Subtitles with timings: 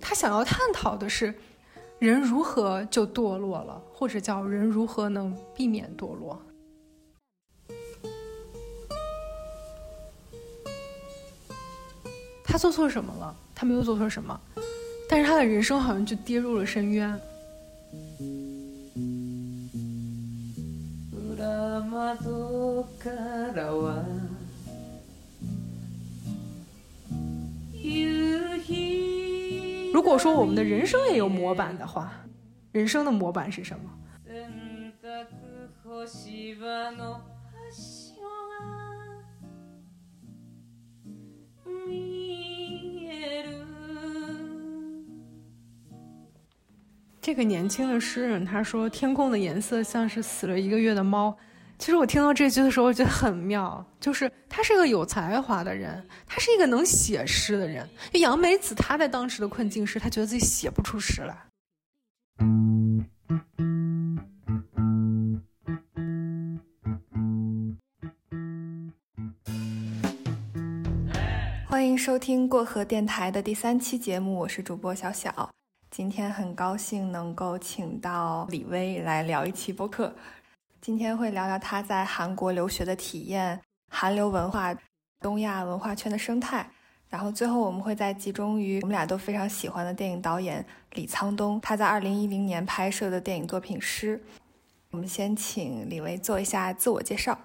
[0.00, 1.34] 他想要探讨的是，
[1.98, 6.40] 人如何就堕落了，或者叫人如何能避免堕落。
[12.44, 13.34] 他做错什么了？
[13.54, 14.38] 他没有做错什么，
[15.08, 17.18] 但是他的人生好像就跌入了深渊。
[30.12, 32.12] 如果说我们的人生也有模板的话，
[32.70, 33.90] 人生的模板是什么？
[47.18, 51.34] 这个年轻的诗人他说：“天空的颜色像是死了一个月的猫。”
[51.82, 57.84] 其实我听到这句的时候，我觉得很妙，就是他是个有才华的人，他是一个能写诗的人。
[58.12, 61.36] 杨梅子他在当时的困境是，他觉得自己写不出诗来。
[71.66, 75.50] 欢迎收听过河电台的第三期节目，我是主播小小。
[75.90, 80.14] 今天很高兴能够请到李薇来聊一期播客。
[80.82, 84.76] 今天会聊聊他在韩国留学的体验、韩流文化、
[85.20, 86.68] 东亚文化圈的生态，
[87.08, 94.18] 然后最后我们会再集中于我们俩都非常喜欢的电影导演李沧东，他在二零一零年拍摄的电影作品《诗》。
[94.90, 97.38] 我们先请李维做一下自我介绍。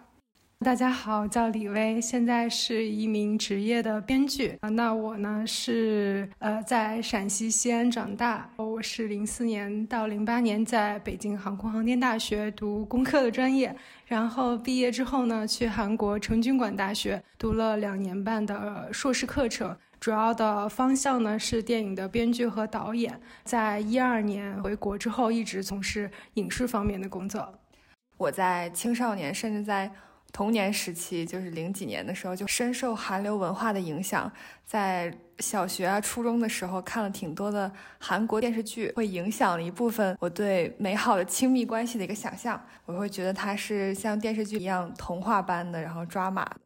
[0.65, 4.69] 大家好，我叫李薇，现在是一名职业的编剧啊。
[4.69, 13.73] 那我呢是呃在陕西西安长大，我是零四年到零八年在北京航空航天大学读工科的专业，
[14.07, 23.21] 然后毕业之后呢去韩国成均馆大学读了两年半的硕士课程，主要的方向呢是电影的编剧和导演。
[23.43, 27.53] 在一二年回国之后，一直从事影视方面的工作。
[28.17, 29.91] 我在青少年，甚至在
[30.31, 34.31] 童年时期，就是零几年的时候，就深受韩流文化的影响。
[34.65, 42.61] 在小学啊、初中的时候，看了挺多的韩国电视剧，会影响了一部分我对美好的亲密关系的一个想象。
[42.85, 46.57] 我会觉得它是像电视剧一样童话般的，然后抓马的。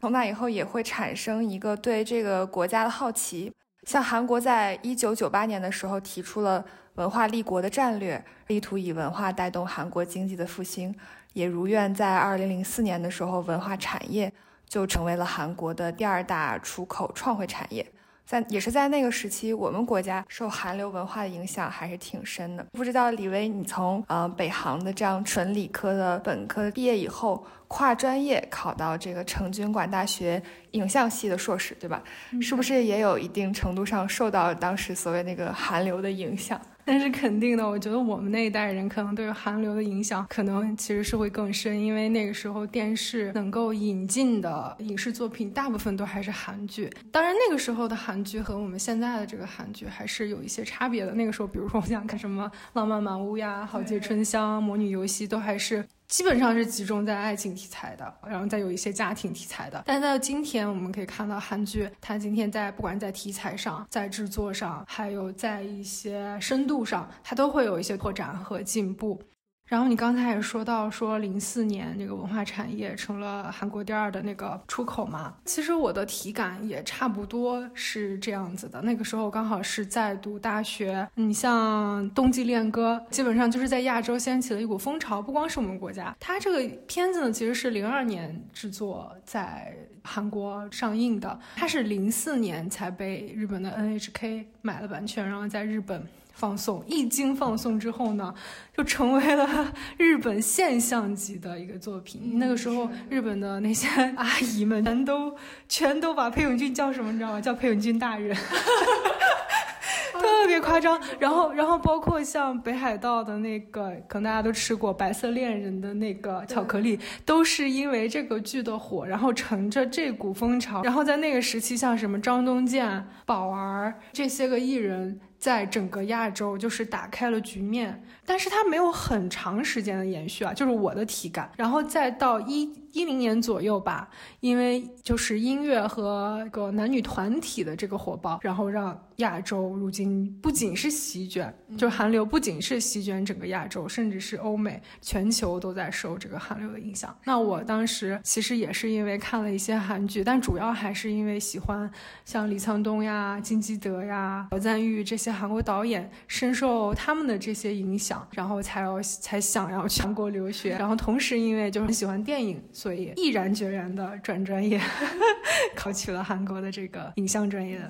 [0.00, 3.50] 从那以后，也会产生一个对这个国家的好奇。
[3.86, 6.64] 像韩国在一九九八年的时候提出了
[6.94, 10.94] 文化立国的战略，力图以文化带动韩国经济的复兴。
[11.34, 14.32] 也如愿在二零零四年的时候，文化产业
[14.66, 17.86] 就成为了韩国的第二大出口创汇产业。
[18.26, 22.64] 在也是在那个时期，我们国家受韩流文化的影响还是挺深的。
[22.72, 32.02] 不知道李威，你从呃北航的这样纯理科的本科毕业以后，跨专业考到这个成均馆大学影像系的硕士，对吧？
[32.40, 36.58] 是不是也有一定程度上受到当时所谓那个韩流的影响？
[36.86, 46.90] 那是肯定的，我觉得我们那一代人可能对韩流的影响，可能其实是会更深，因为那个时候电视能够引进的影视作品，大部分都还是韩剧。
[47.10, 51.12] 当然，那个时候的韩剧和我们现在的这个韩剧还是有一些差别的。
[51.14, 55.84] 那个时候，比如说我想看什么《浪漫满屋》呀，《豪杰春香》《魔女游戏》，都还是。
[56.08, 59.82] 基本上是集中在爱情题材的，然后再有一些家庭题材的。
[59.86, 69.20] 但是到今天，我们可以看到韩剧，它今天在不管在题材上、在制作上，还有在一些深度上，它都会有一些拓展和进步。
[69.66, 75.34] 然后你刚才也说到，说零四年那个文化产业成了韩国第二的那个出口嘛？
[75.46, 78.82] 其实我的体感也差不多是这样子的。
[78.82, 85.22] 那个时候刚好是在读大学，你像冬季恋歌，基本上就是在亚洲掀起了一股风潮。
[85.22, 96.06] 不光是我们国家，它这个片子呢，其实是零二年制作，在韩国上映的，它是零四年才被日本的 NHK 买了版权，然后在日本。
[96.34, 98.34] 放送一经放送之后呢，
[98.76, 102.38] 就成为了日本现象级的一个作品。
[102.38, 105.36] 那个时候，日本的那些阿姨们全都
[105.68, 107.40] 全都把裴勇俊叫什么，你知道吗？
[107.40, 108.36] 叫裴勇俊大人，
[110.12, 111.00] 特别夸张。
[111.20, 125.20] 然后，然后包括像北海道的那个，可能大家都吃过《白色恋人》的那个巧克力，都是因为这个剧的火，然后乘着这股风潮，然后在那个时期，像什么张东健、宝儿这些个艺人。
[125.44, 131.50] 在整个亚洲就是打开了局面，但是它没有很长时间的延续啊，就是我的体感。
[131.54, 132.64] 然后再到一
[132.94, 134.08] 一零年左右吧，
[134.38, 147.14] 因为就是音乐和个男女团体的这个火爆，然后让亚洲如今不仅是席卷，就韩流不仅是席卷整个亚洲，甚至是欧美，全球都在受这个韩流的影响。
[147.24, 151.90] 那我当时其实也是因为看了一些韩剧，但主要还是因为喜欢
[152.24, 160.76] 像李沧东呀、金基德呀、朴赞玉这些韩国导演，深受他们的这些影响，然后才要才想要去韩国留学。
[160.78, 162.62] 然后同时因为就是喜欢电影。
[162.84, 164.78] 所以毅然决然的转专业，
[165.74, 167.80] 考取了韩国的这个影像专业。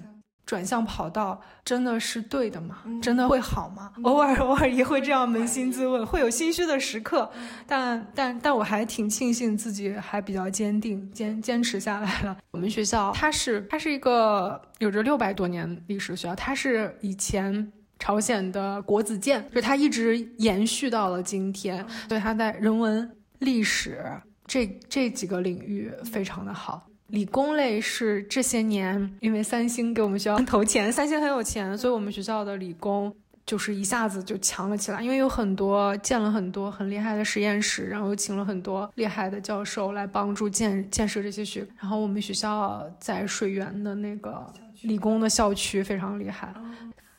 [0.46, 2.82] 转向跑道真的是对的吗？
[3.02, 3.90] 真的会好吗？
[4.04, 7.28] 偶尔 偶尔也会这样扪心自问，会有心虚的时刻。
[7.66, 12.36] 但但但我还挺庆幸自己还比较坚定，坚坚持下来了。
[12.52, 21.84] 我们学校它是它是一个有着六百多年历史学校，它是以前朝鲜的国子监，就它一直延续到了今天。
[22.08, 23.10] 所以它在人文
[23.40, 23.98] 历史。
[24.46, 33.14] 这这几个领域非常的好，理工类是这些年因为三星给我们学校 投钱，三星很有钱，所以我们学校的理工
[33.46, 44.46] 就是一下子就强了起来，因为有很多建了很多很厉害的实验室，然后又请了很多厉害的教授来帮助建建设这些学，然后我们学校在水源的那个
[44.82, 46.52] 理工的校区非常厉害。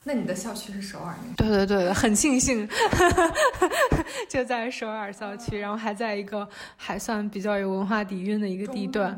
[0.08, 1.16] 那你的校区是首尔？
[1.36, 2.70] 对对对很庆幸，
[4.30, 6.48] 就在首尔校区，然后还在一个
[6.78, 9.18] 还算比较有文化底蕴的一个地段。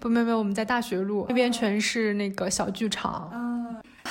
[0.00, 3.30] 不，没有没有，我们在大学路那边全是那个小剧场。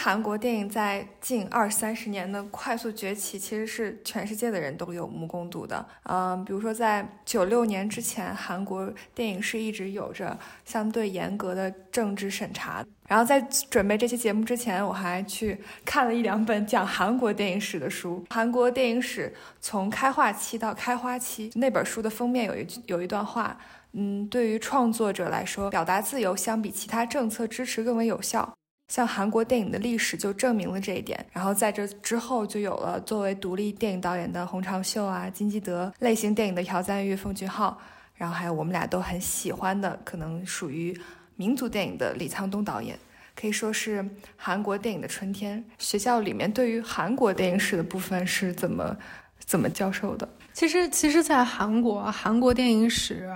[0.04, 5.86] 韩国电影在近二三十年的快速崛起，其实是全世界的人都有目共睹的。
[6.04, 12.86] 嗯，比如说在九六年之前，韩国电影是一直有着相对严格的政治审查。
[13.08, 13.40] 然后在
[13.70, 18.22] 准备这期节目之前，我还去看了一两本讲韩国电影史的书。
[18.32, 23.58] 韩国电影史从开化期到开花期，那本书的封面有一句有一段话，
[23.94, 28.54] 嗯，对于创作者来说，表达自由相比其他政策支持更为有效。
[28.88, 37.76] 像韩国电影的历史就证明了这一点，然后在这之后就有了作为独立电影导演的洪长秀啊、金基德，类型电影的朴赞玉、奉俊昊，
[38.16, 40.96] 然后还有我们俩都很喜欢的，可能属于
[41.36, 43.00] 民族电影的李沧东导演，
[43.36, 45.64] 可以说是韩国电影的春天。
[45.80, 48.96] 学校里面对于韩国电影史的部分是怎么
[49.40, 50.28] 怎么教授的？
[50.54, 53.28] 其实，其实，在韩国，韩国电影史，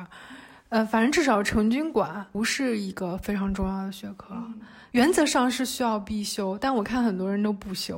[0.70, 4.36] 呃，反正至少成均馆不是一个非常重要的学科。
[4.98, 7.96] 原则上是需要必修，但我看很多人都不修，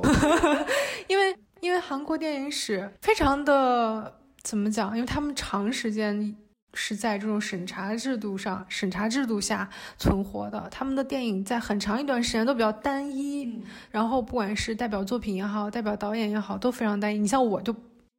[1.08, 4.94] 因为因为韩国电影史非常的怎么讲？
[4.94, 6.36] 因为他们长时间
[6.74, 9.66] 是在这种审查制度上、审查制度下
[9.96, 13.50] 存活的，他们的电影在很长一段时间都比较单一，
[13.90, 17.18] 然后不管是代表作品也好，代表导演也好，都非常单一。
[17.18, 17.74] 你像我就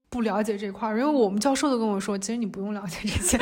[0.10, 3.40] 不了解这块儿，因为我们教授都跟我说，其实你不用了解这些，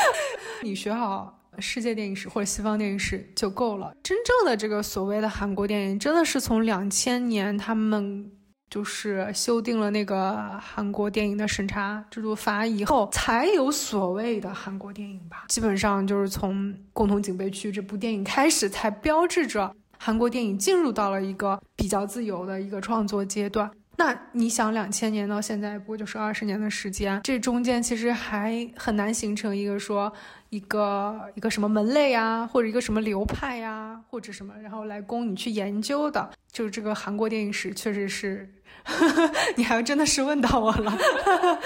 [0.62, 1.40] 你学好。
[1.60, 3.94] 世界电影史或者西方电影史就够了。
[4.02, 8.30] 真正的这个所谓的韩国电影，真的是从两千年他们
[8.70, 15.44] 就是修订了那个韩国电影的审查制度法以后，才有所谓的韩国电影吧。
[15.48, 23.70] 基本上就是从《共同警备区》这部电影开始，才标志着韩国电影进入到了一个比较自由的一个创作阶段。
[23.96, 30.12] 那你想，两千年到现在不过就是二十年的时间，这中间其实还很难形成一个说
[30.50, 36.30] 一个一个什么门类啊，或者一个什么流派呀，或者什么，然后来供你去研究的。
[36.50, 38.48] 就是这个韩国电影史，确实是，
[39.56, 40.96] 你还真的是问到我了。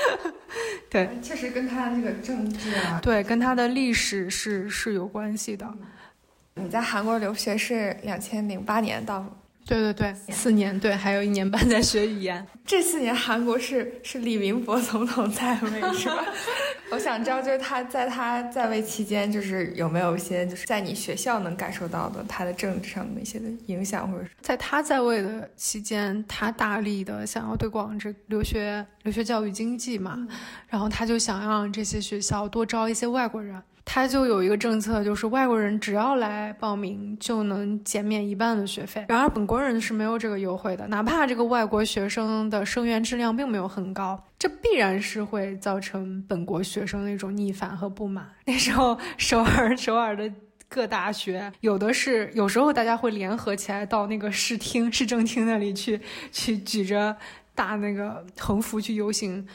[0.91, 5.67] 对，确实跟他那个政治啊，对，跟他的历史是是有关系的。
[6.55, 9.25] 你在韩国留学是两千零八年到。
[9.69, 12.45] 对对对，四年对，还有一年半在学语言。
[12.65, 16.25] 这四年韩国是是李明博总统在位是吧？
[16.91, 30.27] 我想知道，就是他在他在位期间，就是有没有一些就是在你学校能感受到的他的政治上的一些的影响，或者是在他在位的期间，他大力的想要推广这留学留学教育经济嘛，
[30.69, 33.63] 然后他就想让这些学校多招一些外国人。
[33.91, 39.03] 他就有一个政策，就是外国人只要来报名就能减免一半的学费。
[39.09, 48.29] 然而本国人是没有这个优惠的，哪怕这个外国学生的生源质量并没有很高，这必然是会造成本国学生的一种逆反和不满。
[48.45, 50.31] 那时候首尔首尔的
[50.69, 55.99] 各大学有的是，有时候大家会联合起来到那个市厅市政厅那里去，
[56.31, 57.17] 去举着
[57.55, 59.49] 大那个横幅去游行。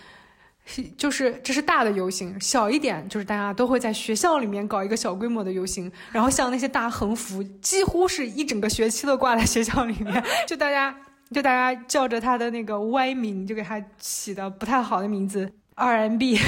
[0.97, 10.95] 就是这是大的游行，小一点就是大家都会在学校里面搞一个小规模的游行，然后像那些大横幅，几乎是一整个学期都挂在学校里面，就大家
[11.31, 16.39] 就大家叫着他的那个歪名，就给他起的不太好的名字，RMB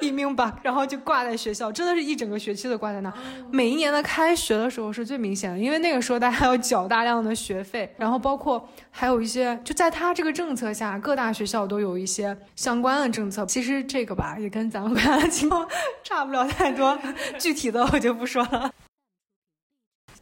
[0.00, 3.12] 一命吧，然后就挂在学校，真的是一整个学期都挂在那。
[3.50, 13.44] 每一年的开学的时候是最明显的，因为那个时候大家要缴大量的学费，然后包括还有一些，就在他这个政策下，各大学校都有一些相关的政策。
[13.46, 15.66] 其实这个吧，也跟咱们国家的情况
[16.02, 16.98] 差不了太多，
[17.38, 18.72] 具体的我就不说了。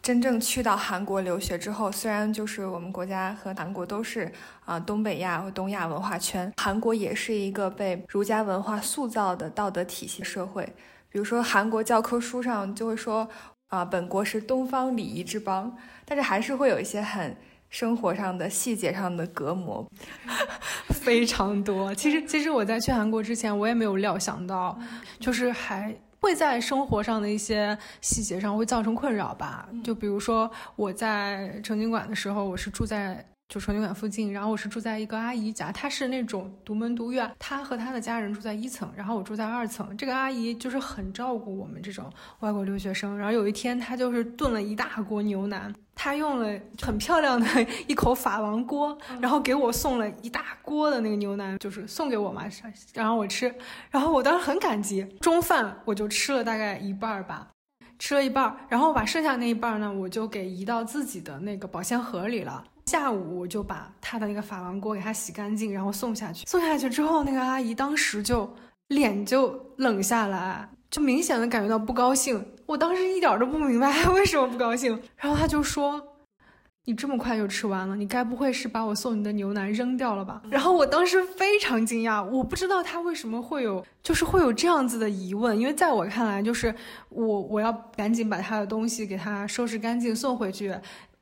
[0.09, 4.33] 真正去到韩国留学之后，虽然就是我们国家和韩国都是
[4.65, 10.65] 啊东北亚或东亚文化圈，韩国也是一个被儒家文化塑造的道德体系社会。
[11.11, 13.29] 比如说韩国教科书上就会说
[13.67, 17.37] 啊，本国是东方礼仪之邦，但是还是会有一些很
[17.69, 19.87] 生活上的细节上的隔膜，
[20.89, 21.95] 非常多。
[21.95, 24.79] 其实，其实我在去韩国之前，我也没有料想到，
[25.21, 25.95] 就是还。
[26.21, 29.69] 会在生活上的一些细节上会造成困扰吧？
[29.85, 39.97] 就比如说我在成均馆的时候，我是住在就成牛馆附近，然后我是住在一个阿姨家，她是那种独门独院，她和她的家人住在一层，然后我住在二层。
[39.97, 43.17] 这个阿姨就是很照顾我们这种外国留学生。
[43.17, 45.75] 然后有一天，她就是炖了一大锅牛腩。
[45.95, 47.47] 她用了很漂亮的
[47.87, 52.45] 一口法王锅，然后给我送了一大锅的那个牛腩，就是送给我嘛，
[52.93, 53.53] 然后我吃，
[53.91, 55.03] 然后我当时很感激。
[55.23, 57.49] 中饭我就吃了大概一半儿吧，
[57.99, 62.63] 吃了一半儿，然后把剩下那一半儿呢，我就给移到自己的那个保鲜盒里了。
[62.89, 66.47] 下午我就把他的那个珐琅锅给他洗干净，然后送下去。
[66.47, 68.51] 送下去之后，那个阿姨当时就
[68.89, 70.67] 脸就冷下来。
[70.91, 74.99] 就明显的感觉到不高兴，我当时一点都不明白为什么不高兴。
[75.19, 76.03] 然后他就说
[76.87, 86.75] ：“你这么快就吃完了，你该不会是把我送你的牛腩扔掉了吧？”然后我当时非常惊讶，我不知道他为什么会有，就是会有这样子的疑问，因为在我看来，就是
[87.11, 90.75] 我我要赶紧把他的东西给他收拾干净送回去。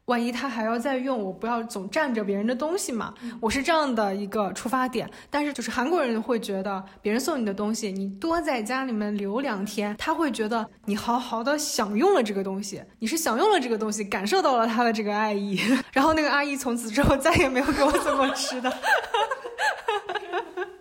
[0.06, 3.12] 万一他还要再用，我不要总占着别人的东西嘛？
[3.40, 5.10] 我是这样的一个出发点。
[5.28, 15.60] 但是就是韩国人会觉得，别人送你的东西，你多在家里面留两天，他会觉得你好好的享用了这个东西，你是享用了这个东西，感受到了他的这个爱意。
[15.92, 18.72] 然后那个阿姨从此之后再也没有给我送过吃的。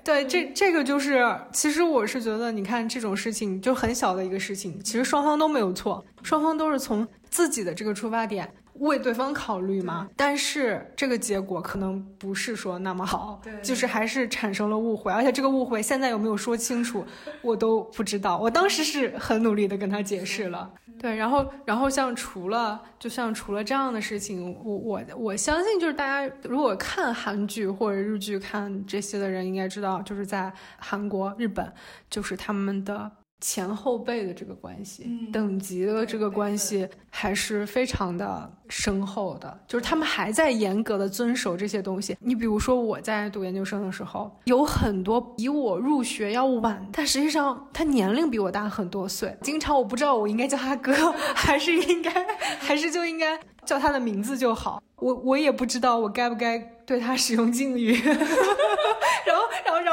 [0.04, 8.48] 对，这这个就是，其实我是觉得，你看这种事情就很小的一个事情，其实双方都没有错，双方都是从自己的这个出发点。
[8.80, 17.06] 为对方考虑嘛，但是这个结果可能不是说那么好，就是还是产生了误会，而且这个误会现在有没有说清楚，
[17.42, 18.38] 我都不知道。
[18.38, 31.72] 我当时是很努力的跟他解释了，对，然后然后像除了就像除了这样的事情，我我我相信就是大家如果看韩剧或者日剧看这些的人应该知道，就是在韩国、日本，
[32.10, 33.12] 就是他们的。
[33.42, 42.18] 前后辈的这个关系，等级的这个关系还是非常的深厚的，就是他们还在严格的遵守这些东西。
[42.20, 49.38] 你比如说我在读研究生的时候，有很多比我入学要晚，但实际上他年龄比我大很多岁。
[49.42, 50.94] 经常我不知道我应该叫他哥，
[51.36, 52.12] 还是应该，
[52.60, 54.82] 还是就应该叫他的名字就好。
[54.96, 58.02] 我我也不知道我该不该对他使用敬语。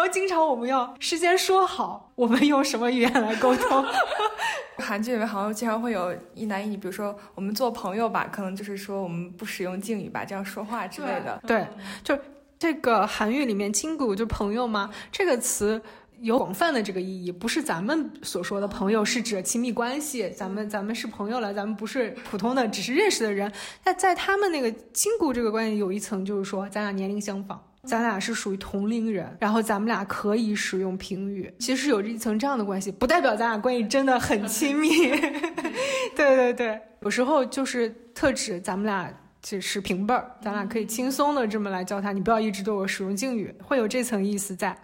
[0.03, 3.87] 然后，经常我们要事先说好，我们用什么语言来沟通。
[4.79, 11.41] 韩剧里面好像经常会有一男一女，比如说我们做朋友吧，可能就是说我们不使用敬语吧，这样说话之类的。
[11.47, 11.65] 对，
[12.03, 12.19] 就
[12.59, 15.81] 这个韩语里面“亲骨”就朋友嘛，这个词
[16.19, 23.53] 有广泛的这个意义，不是咱们所说的朋友是指亲密关系，咱们咱们是朋友了，咱们不是普通的只是认识的人。
[23.85, 27.63] 那在他们那个“亲故”这个关系有一层，就是说咱俩年龄相仿。
[27.89, 34.89] 咱俩是属于同龄人，然后咱们俩可以使用平语，其实有着一层这样的关系，不代表咱俩关系真的很亲密。
[36.15, 39.13] 对对对，有时候就是特指咱们俩
[39.43, 44.77] 只是平辈儿，咱俩可以轻松的这么来交谈，你不要一直对我使用敬语，会有这层意思在。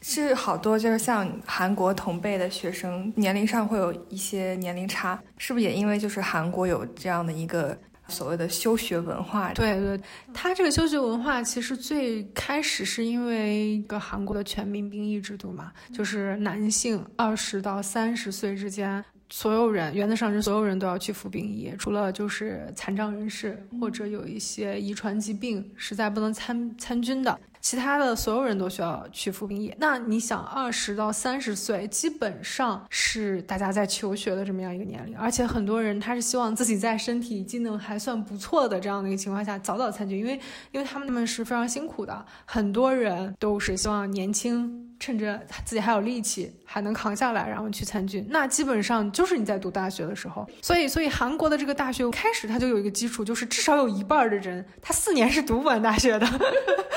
[0.00, 7.78] 是好多就是像韩国同辈的学生，年龄上会有一些年龄差，是不是也因为就是韩国有这样的一个。
[8.08, 10.00] 所谓的休学文化，对对，
[10.32, 27.38] 他这个休学文化其实最开始是因为一个韩国的全民兵役制度嘛，就是男性二十到三十岁之间，所有人原则上是所有人都要去服兵役，除了就是残障人士或者有一些遗传疾病实在不能参参军的。
[27.60, 29.74] 其他的所有人都需要去服兵役。
[29.78, 40.40] 那你想，二十到三十岁基本上是大家在求学的这么样一个年龄，而且很多人他是希望自己在身体机能还算不错的这样的一个情况下早早参军，因为
[40.72, 44.87] 因为他们他们是非常辛苦的，很多人都是希望年轻。
[45.00, 50.46] 趁着自己还有力气，还能扛下来，然后去参军，那基本上就是你在读大学的时候。
[50.62, 56.26] 所以，所以韩国的这个大学开始它就有一个基础，就是至少有一半的人他四年是读不完大学的，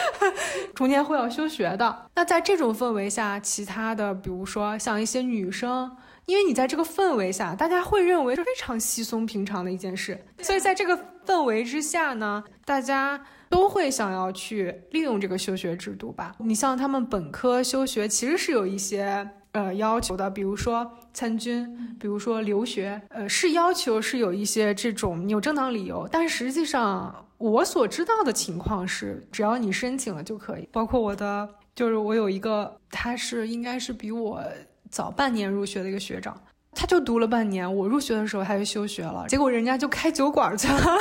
[0.75, 2.09] 中间会要休学的。
[2.15, 5.91] 那在这种氛围下，其他的比如说像一些女生。
[6.27, 13.19] 因为你在这个氛围下，大家会认为是非常稀松平常的一件事，所以在这个氛围之下呢，大家
[13.51, 16.33] 都会想要去利用这个休学制度吧。
[16.39, 21.67] 你像他们本科休学，其实是有一些呃要求的，比如说参军，
[21.99, 26.07] 比如说留学，呃，是要求是有一些这种有正当理由。
[26.09, 30.67] 但实际上，我所知道的情况是，只要你申请了就可以。
[30.71, 34.41] 包括我的，就是我有一个，他是应该是比我。
[34.89, 36.35] 早半年入学的一个学长，
[36.73, 37.63] 他就读了半年。
[37.73, 40.97] 我入学的时候他就休学了，结果人家就开酒馆去了。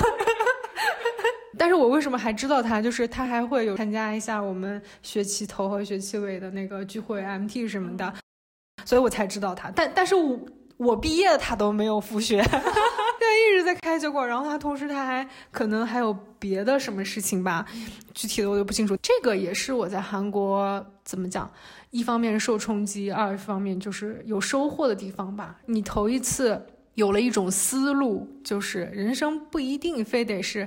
[1.60, 2.80] 但是我为什么还知道他？
[2.80, 8.14] 就是他还会有参加一下我们学期头和学期尾的那个聚会、MT 什么的，
[8.86, 9.70] 所以我才知道他。
[9.70, 10.40] 但但是我
[10.78, 14.26] 我毕业他都没有复学， 对，一直在开酒馆。
[14.26, 17.66] 然后他同时他还可能还有别的什么事情吧，
[18.14, 18.96] 具体的我就不清楚。
[19.02, 21.52] 这个也是我在韩国怎么讲？
[21.90, 25.58] 一方面受冲击，二方面就是有收获的地方吧。
[25.66, 30.66] 你头一次有了一种思路，就是人生不一定非得是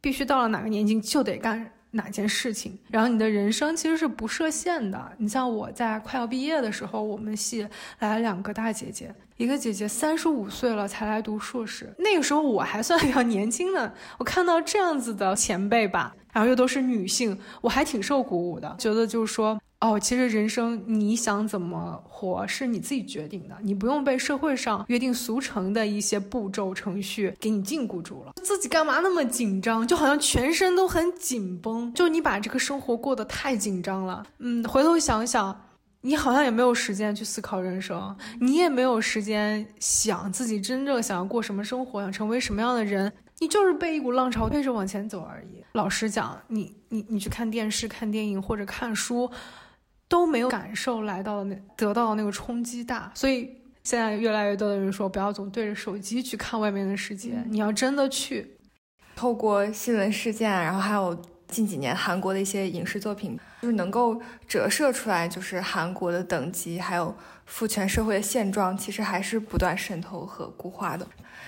[0.00, 5.12] 必须到了哪个年纪就得干哪件事情，然后你的人生其实是不设限的。
[5.16, 7.66] 你像我在快要毕业的时候，我们系
[7.98, 13.92] 来了两个大姐姐，一个姐姐三十五岁了才来读硕士，那个时候我还算比较年轻的。
[14.18, 19.58] 我看到这样子的前辈吧，然后又都是女性，我还挺受鼓舞的，觉得就是说。
[19.80, 28.32] 哦，其实人生你想怎么活是你自己决定的，你不用被社会上约定俗成的一些步骤程序给你禁锢住了。
[28.42, 29.86] 自己干嘛那么紧张？
[29.86, 34.26] 就好像全身都很紧绷，就你把这个生活过得太紧张了。
[34.38, 35.56] 嗯，回头想想，
[36.00, 43.12] 你好像也没有时间去思考人生，你也没有时间想自己真正想要过什么生活，想成为什么样的人。
[43.40, 45.62] 你就是被一股浪潮推着往前走而已。
[45.74, 49.30] 老实讲，你你你去看电视、看电影或者看书。
[50.08, 53.50] 都没有感受来到那得到的那个冲击大，所以
[53.84, 58.56] 现在越来越多的人说不要总对着手机去看外面的世界，你要真的去
[59.14, 67.14] 透过新闻事件，然后还有近几年韩国的一些影视作品，就是能够折射出来，就是韩国的等级还有
[67.48, 71.04] 父权社会的现状，其实还是不断渗透和固化的。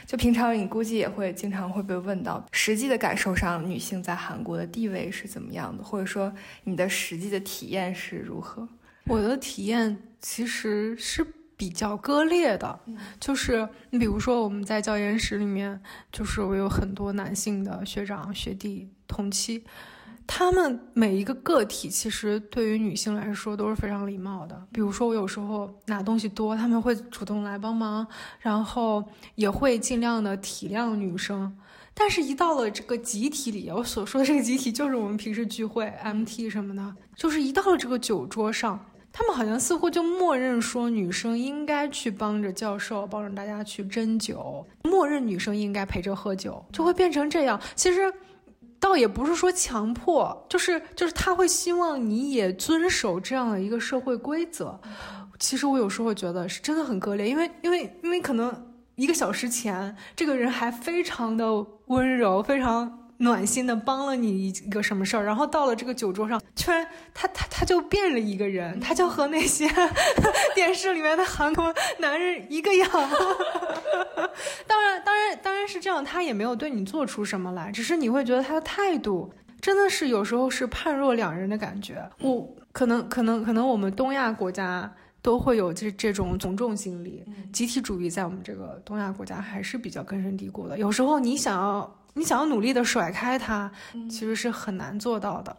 [0.06, 6.32] 就平常你估计也会经常会被问到，实际的感受上，女性在韩国的地位是怎么样的，或者说
[6.64, 8.66] 你的实际的体验是如何？
[9.04, 11.24] 我的体验其实是
[11.56, 12.80] 比较割裂的，
[13.20, 19.62] 就是你比如说我们在教研室里面，就是我有很多男性的学长、学弟、同期。
[20.26, 24.60] 他们每一个个体其实对于女性来说都是非常礼貌的。
[24.72, 28.06] 比如说，我有时候拿东西多，他们会主动来帮忙，
[28.38, 29.04] 然后
[29.34, 31.52] 也会尽量的体谅女生。
[31.92, 38.78] 但是，一到了这个集体里，我所说的这个集体就是我们平时聚会、MT 什么的，就是一到了这个酒桌上，
[39.12, 47.60] 他们好像似乎就默认说女生应该去帮着教授，帮着大家去斟酒，默认女生应该陪着喝酒，就会变成这样。
[47.74, 48.12] 其实。
[48.80, 54.80] 倒也不是说强迫，就是就是他会希望你也遵守这样的一个社会规则。
[55.38, 61.46] 其实我有时候觉得是真的很割裂，因为因为因为可能一个小时前这个人还非常的
[61.86, 62.99] 温柔，非常。
[63.22, 69.68] 暖心的帮了你一个什么事儿，然后到了这个酒桌上，居然他他他就变了一个人，他就和那些
[70.54, 72.88] 电视里面的韩国男人一个样。
[74.66, 79.30] 当然，当然，当然是这样，他也没有对你做出什么来，只是你会觉得他的态度
[79.60, 82.02] 真的是有时候是判若两人的感觉。
[82.22, 90.78] 我可能可能可能我们东亚国家都会有这这种从众心理，集体主义在我们这个东亚国家还是比较根深蒂固的。
[90.78, 91.99] 有时候你想要。
[92.14, 93.70] 你想要努力的甩开它，
[94.08, 95.56] 其实是很难做到的。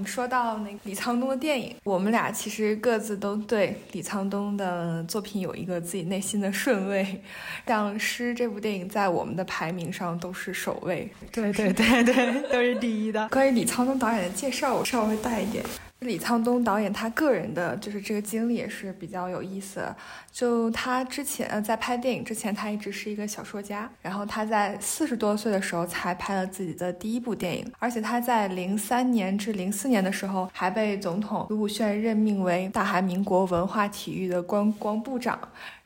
[0.00, 7.20] 你说到那李沧东的电影，我们俩其实各自都对李沧东的作品有一个自己内心的顺位，
[7.66, 11.10] 像《诗》这部电影在我们的排名上都是首位。
[11.32, 13.28] 对对对对，都是第一的。
[13.28, 15.64] 关于李沧东导演的介绍，我稍微带一点。
[16.00, 19.84] 李沧东导演他个人的就是这个经历也是比较有意思。
[20.30, 23.90] 就他之前呃在拍电影之前，他一直是一个小说家。
[24.00, 35.36] 然后他在四十多岁的时候才拍了自己的第一部电影，而且他在零三年至零四年的时候还被总统卢武铉任命为大韩民国文化体育的观光部长。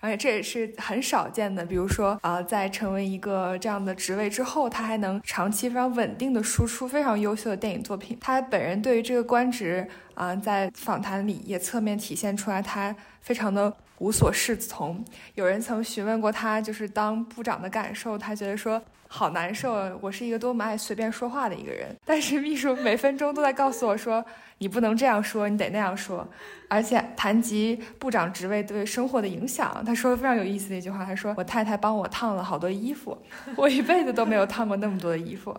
[0.02, 8.18] 而且这也是很少见的，比如说啊，在成为一个这样的职位之后，他还能长期非常稳定的输出非常优秀的电影作品。
[8.20, 15.04] 他本人对于这个官职啊，在访谈里也侧面体现出来他非常的无所适从。
[15.36, 18.82] 有人曾询问过他，就是当部长的感受，他觉得说
[19.14, 21.94] 好难受，我是一个多么爱随便说话的一个人。
[22.02, 24.24] 但是秘书每分钟都在告诉我说，
[24.56, 26.26] 你不能这样说，你得那样说。
[26.66, 33.16] 而且谈及部长职位对生活的影响，他说非常有意思的一句话，他说我太太帮我烫了好多衣服，
[33.54, 35.54] 我一辈子都没有烫过那么多的衣服。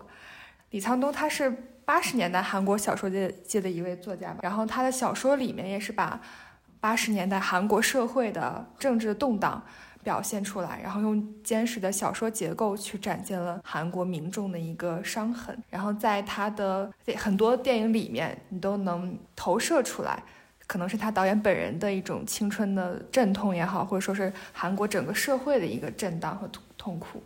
[0.70, 1.48] 李沧东他是
[1.84, 6.20] 八十年代韩国小说界界的一位作家吧，然后他的小说里面也是把
[6.80, 9.64] 八十年代韩国社会的政治动荡
[10.04, 20.22] 表现出来，然后用坚实的小说结构去展现了韩国民众的一个伤痕，然后在他的很多电影里面你都能投射出来，
[20.66, 27.22] 可能是他导演本人的一种青春的阵痛也好，或者说是韩国整个社会的一个震荡和痛痛苦。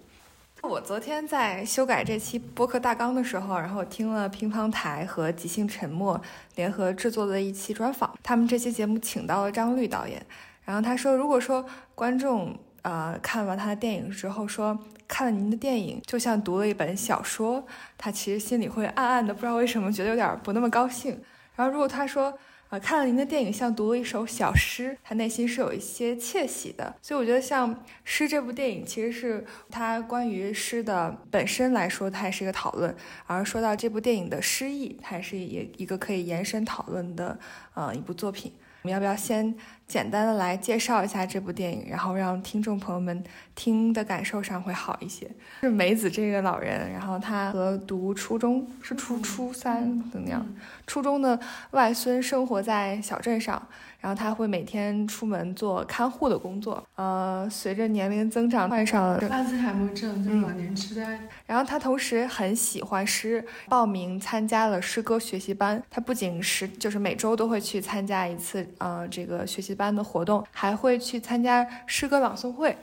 [0.63, 6.21] 我昨天在修改这期播客大纲的时候，然后听了乒乓台和即兴沉默
[6.57, 8.13] 联合制作的一期专访。
[8.25, 10.21] 他们这期节目请到了张律导演，
[10.65, 11.65] 然后他说，如果说
[11.95, 17.67] 观众呃看完他的电影之后说看了您的电影就像读了一本小说，
[17.99, 21.21] 他其实心里会暗暗的不知道为什么觉得有点不那么高兴。
[21.55, 22.39] 然后如果他说。
[22.71, 26.95] 啊，看了您的电影，像读了一首小诗，他内心是有一些窃喜的。
[27.01, 27.75] 所以我觉得，像
[28.05, 32.93] 《诗》这部电影，其实是他关于诗的本身来说，它也是一个讨论；
[33.27, 37.39] 而说到这部电影的诗意，它也是一一个可以延伸讨论的，
[37.73, 38.53] 呃，一部作品。
[38.83, 39.55] 我们要不要先
[39.87, 43.23] 简单的来介绍一下这部电影，然后让听众朋友们
[43.55, 45.29] 听的感受上会好一些？
[45.61, 50.47] 是梅子这个老人，然后他和读初中是初初三的那样，
[50.87, 51.39] 初中的
[51.73, 53.61] 外孙生活在小镇上。
[54.01, 61.21] 然后他会每天出门做看护的工作，呃，随着年龄增长，患上了阿兹海默症，就是老年痴呆。
[61.47, 65.83] 然后他同时很喜欢诗，报名参加了诗歌学习班。
[65.91, 72.77] 他不仅是就是每周都会去参加一次，呃，这个学习班的活动，还会去参加诗歌朗诵会。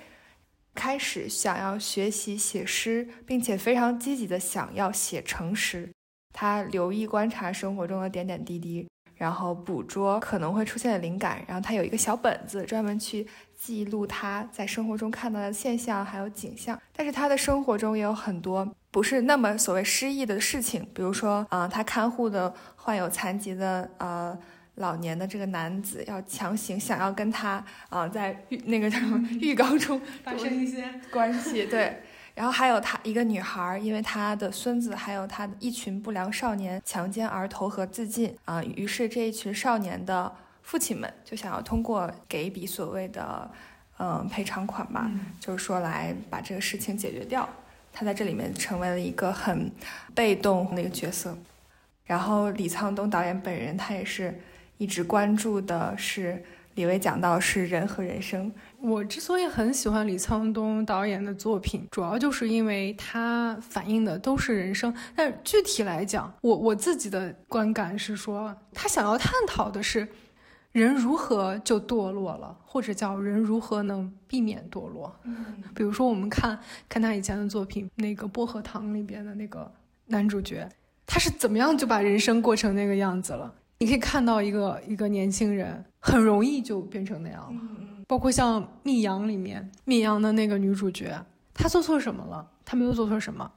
[0.74, 5.90] 开始想要学习写诗，并且非常积极的想要写成诗。
[6.34, 8.86] 他留意观察生活中的点点滴滴。
[9.16, 13.26] 然后捕捉可能会出现的灵感，然后他有一个小本子，专门去
[13.58, 16.80] 记录他在生活中看到的现象还有景象。
[16.96, 24.38] 但是他的生活中也有很多不是那么所谓诗意的事情，比如说啊，他看护的患有残疾的呃
[24.76, 32.02] 老年的这个男子要强行想要跟他啊在浴那个叫什么 浴缸中发生一些关系，对。
[32.36, 43.50] 然后还有他一个女孩，因为她的孙子还有他一群不良少年强奸而投河自尽啊，于是这一群少年的父亲们就想要通过给一笔所谓的
[43.98, 47.48] 嗯赔偿款吧，就是说来把这个事情解决掉。
[47.94, 49.72] 他在这里面成为了一个很
[50.14, 51.38] 被动的一个角色。
[52.04, 54.38] 然后李沧东导演本人他也是
[54.78, 56.44] 一直关注的是
[56.76, 58.52] 李维讲到是人和人生。
[58.80, 64.94] 我之所以很喜欢李沧东导演的作品，主要就是因为他反映的都是人生。
[65.16, 70.08] 但具体来讲，我我自己的观感是说，他想要探讨的是
[70.74, 75.16] 人如何就堕落了，或者叫人如何能避免堕落。
[75.24, 76.60] 嗯，比如说我们看
[76.90, 79.72] 看他以前的作品，那个《薄荷糖》里边的那个
[80.08, 80.70] 男主角，
[81.08, 83.54] 他是怎么样就把人生过成那个样子了？
[83.80, 87.62] 你可以看到一个一个年轻人很容易就变成那样了。
[88.08, 91.20] 包括像《密阳》里面，《密阳》的那个女主角，
[91.54, 92.48] 她做错什么了？
[92.64, 93.52] 她没有做错什么，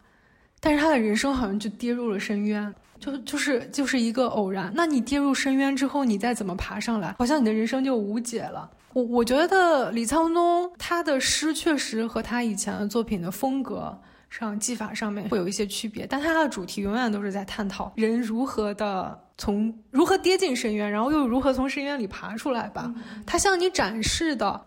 [0.59, 4.73] 但是她的人生好像就跌入了深渊，就就是就是一个偶然。
[4.75, 8.71] 那你跌入深渊之后，你再怎么爬上来，好像你的人生就无解了。
[8.95, 13.97] 我我觉得李沧东他的诗确实和他以前的作品的风格
[14.29, 19.25] 上、技法上面会有一些区别，但它的主题永远都是在探讨人如何的。
[19.41, 22.93] 从如何跌进深渊，然后又如何从深渊里爬出来吧。
[23.25, 24.67] 他向你展示的，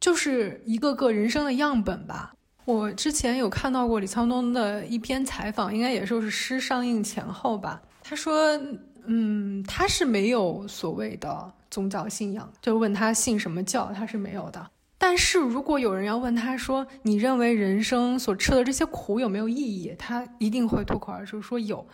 [0.00, 2.32] 就是一个个人生的样本吧。
[2.64, 7.80] 我之前有看到过李沧东的一篇采访，应该也就是诗上映前后吧。
[8.02, 8.60] 他说，
[9.06, 14.68] 嗯，他是没有所谓的宗教信仰，就问他信什么教，他是没有的。
[14.98, 21.88] 但是如果有人要问他说，你认为人生所吃的这些苦有没有意义，他一定会脱口而出说有。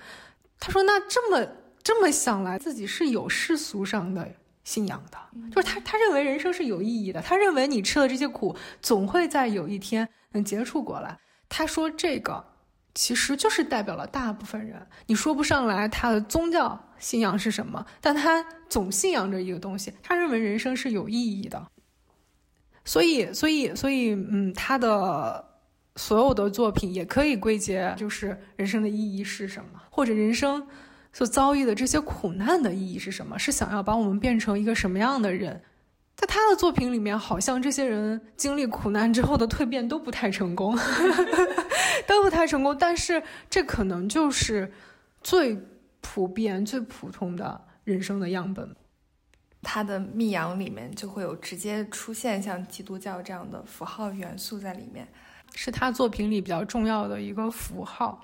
[0.59, 1.47] 他说，那这么。
[1.85, 4.27] 这么想来，自己是有世俗上的
[4.62, 5.19] 信仰的，
[5.51, 11.19] 就是他他认为人生是有意义的，他认为你吃了这些苦，总会在有一天能接触过来。
[11.47, 12.43] 他说这个
[12.95, 21.71] 其实就是代表了大部分人，你说不上来他的宗教信仰是什么，但他总信仰着一个东西，他认为人生是有意义的。
[22.85, 25.44] 所以，所以，所以，嗯，他的
[25.97, 30.66] 所有的作品也可以归结，就是人生的意义是什么，或者人生。
[31.12, 33.38] 所遭遇的这些苦难的意义是什么？
[33.38, 35.62] 是想要把我们变成一个什么样的人？
[36.16, 40.77] 在他的作品里面，好像这些人经历苦难之后的蜕变都不太成功，
[42.07, 42.77] 都不太成功。
[42.77, 44.73] 但是这可能就是
[45.23, 45.57] 最
[46.01, 48.68] 普遍、最普通的人生的样本。
[49.64, 55.09] 他的密阳里面就会有直接出现像基督教这样的符号元素在里面，
[55.55, 58.22] 是他作品里比较重要的一个符号。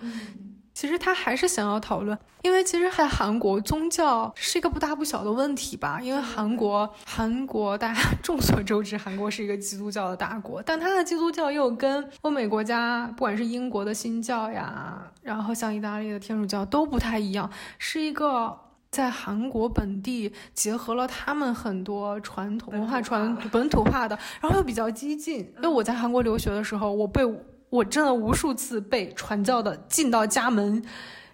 [0.72, 6.00] 其实他还是想要讨论，因为其实在韩国宗教是一个不大不小的问题吧。
[6.00, 18.56] 因为韩国，韩国大家 众所周知，韩国是一个基督教的大国，但它的基督教又跟欧美国家，不管是英国的新教呀，然后像意大利的天主教都不太一样，是一个
[18.90, 25.38] 在韩国本地结合了他们很多传统文化传本土化的，然后又比较激进。
[25.56, 27.22] 因为我在韩国留学的时候，我被。
[27.70, 30.82] 我真的无数次被传教的进到家门，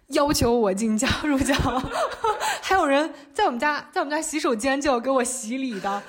[0.08, 1.54] 要求我进教入教，
[2.60, 6.02] 还有人在我们家在我们家洗手间就要给我洗礼的，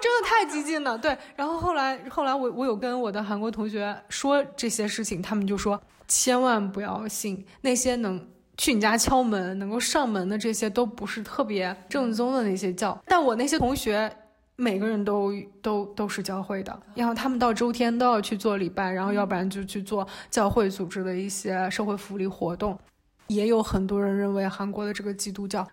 [0.00, 0.96] 真的太激进了。
[0.96, 8.24] 对，然后后来后来我我有跟我的韩国同学说这些事情，他们就说千万不要信那些能
[8.56, 12.98] 去你家敲门、能够上门的这些都不是特别正宗的那些教。
[13.06, 14.10] 但我那些同学。
[14.58, 22.78] 每个人都都都是教会的，然后他们到周天都要去做礼拜，然后要不然就去做教会组织的一些社会福利活动。
[23.26, 25.68] 也有很多人认为韩国的这个基督教，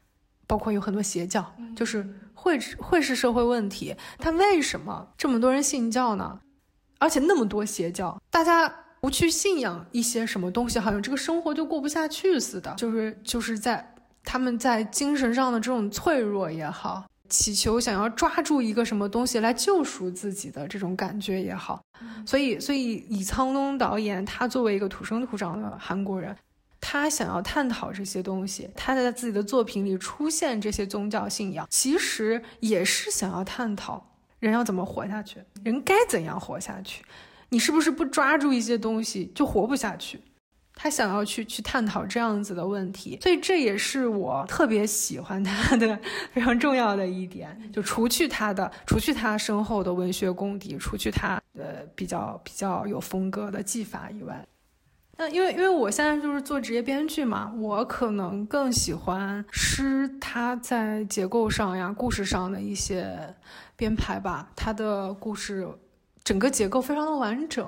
[0.45, 3.95] 包括有很多邪教，就是会会是社会问题。
[4.17, 6.41] 他为什么这么多人信教呢？
[6.99, 8.69] 而且那么多邪教，大家
[9.03, 12.73] 不去信仰一些什么东西，好像这个生活就过不下去似的。
[12.75, 17.03] 就是就是在他们在精神上的这种脆弱也好。
[17.27, 21.83] 祈求想要抓住一个什么东西来救赎自己的这种感觉也好，
[22.25, 26.33] 所以，所以李沧东导演他作为一个土生土长的韩国人，
[26.79, 34.05] 他想要探讨这些东西，他在自己的作品里出现这些宗教信仰，其实也是想要探讨
[34.39, 37.03] 人要怎么活下去，人该怎样活下去，
[37.53, 40.19] 你是不是不抓住一些东西就活不下去？
[40.75, 45.99] 他想要去去探讨这样子的问题，所以这也是我特别喜欢他的
[46.31, 47.55] 非常重要的一点。
[47.71, 54.43] 就除去他的，除去他深厚的文学功底，除去他呃比较比较有风格的技法以外，
[55.15, 63.15] 那因为因为我现在就是做职业编剧嘛，我可能更喜欢诗，他在结构上呀、故事上的一些
[63.75, 64.49] 编排吧。
[64.55, 65.67] 他的故事
[66.23, 67.65] 整个结构非常的完整，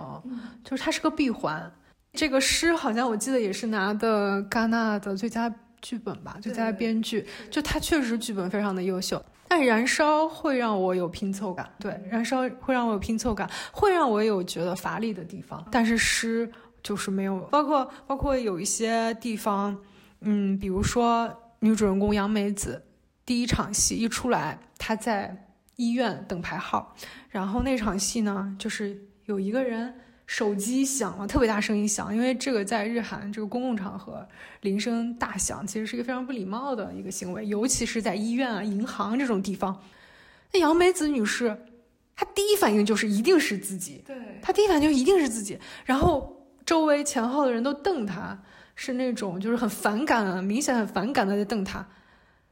[0.64, 1.72] 就是它是个闭环。
[2.14, 7.28] 这个诗好像我记得也是拿的戛纳的最佳剧本吧，最佳编剧。
[7.52, 11.70] 就它确实剧本非常的优秀，但燃烧会让我有拼凑感。
[11.78, 15.66] 对，燃烧会让我有拼凑感，会让我有觉得乏力的地方。
[15.70, 16.50] 但是诗
[16.82, 19.78] 就是没有，包括包括有一些地方，
[20.22, 22.82] 嗯，比如说女主人公杨梅子
[23.26, 25.45] 第一场戏一出来，她在
[25.76, 26.96] 医院等排号，
[27.30, 29.94] 然后那场戏呢，就是有一个人。
[30.28, 34.28] 手机响了，特别大声音响，因为这个在日韩这个公共场合
[34.62, 39.80] 铃声大响，其实是一个非常不礼貌的一个行为，尤其是在医院啊、银行这种地方。
[40.52, 41.56] 那杨梅子女士，
[42.16, 48.36] 她第一反应就是一定是自己，对，她第一反应就一定是自己，然后周围前后的人都瞪她，
[48.74, 51.88] 是那种就是很反感，明显很反感的在瞪她，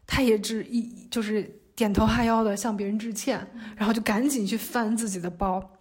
[0.05, 5.71] 她也只一就是点头哈腰的向别人致歉，然后就赶紧去翻自己的包。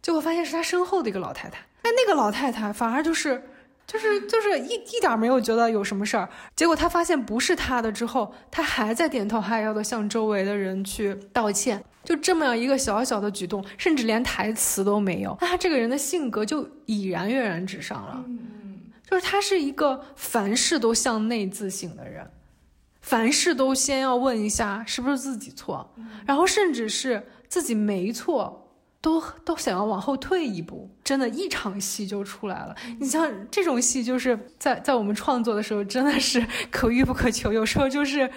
[0.00, 3.42] 结果发现是他身后的一个老太太，哎，那个老太太反而就是，
[3.86, 6.28] 就是就是一一点没有觉得有什么事儿。
[6.54, 11.82] 结果他发现不是他的之后，他还在点头哈腰的向周围的人去道歉。
[12.04, 18.22] 就这么样一个小小的举动，甚至连台词都没有，那他这个人的性格就已然跃然纸上了。
[19.08, 22.26] 就是他是一个凡事都向内自省的人，
[23.04, 25.94] 凡事都先要问一下是不是自己错，
[26.26, 28.62] 然后甚至是自己没错。
[29.04, 32.74] 都都想要往后退一步，真的，一场戏就出来了。
[32.98, 37.52] 你像这种戏，就是在在我们创作的时候，真的是可遇不可求。
[37.52, 38.30] 有时候就是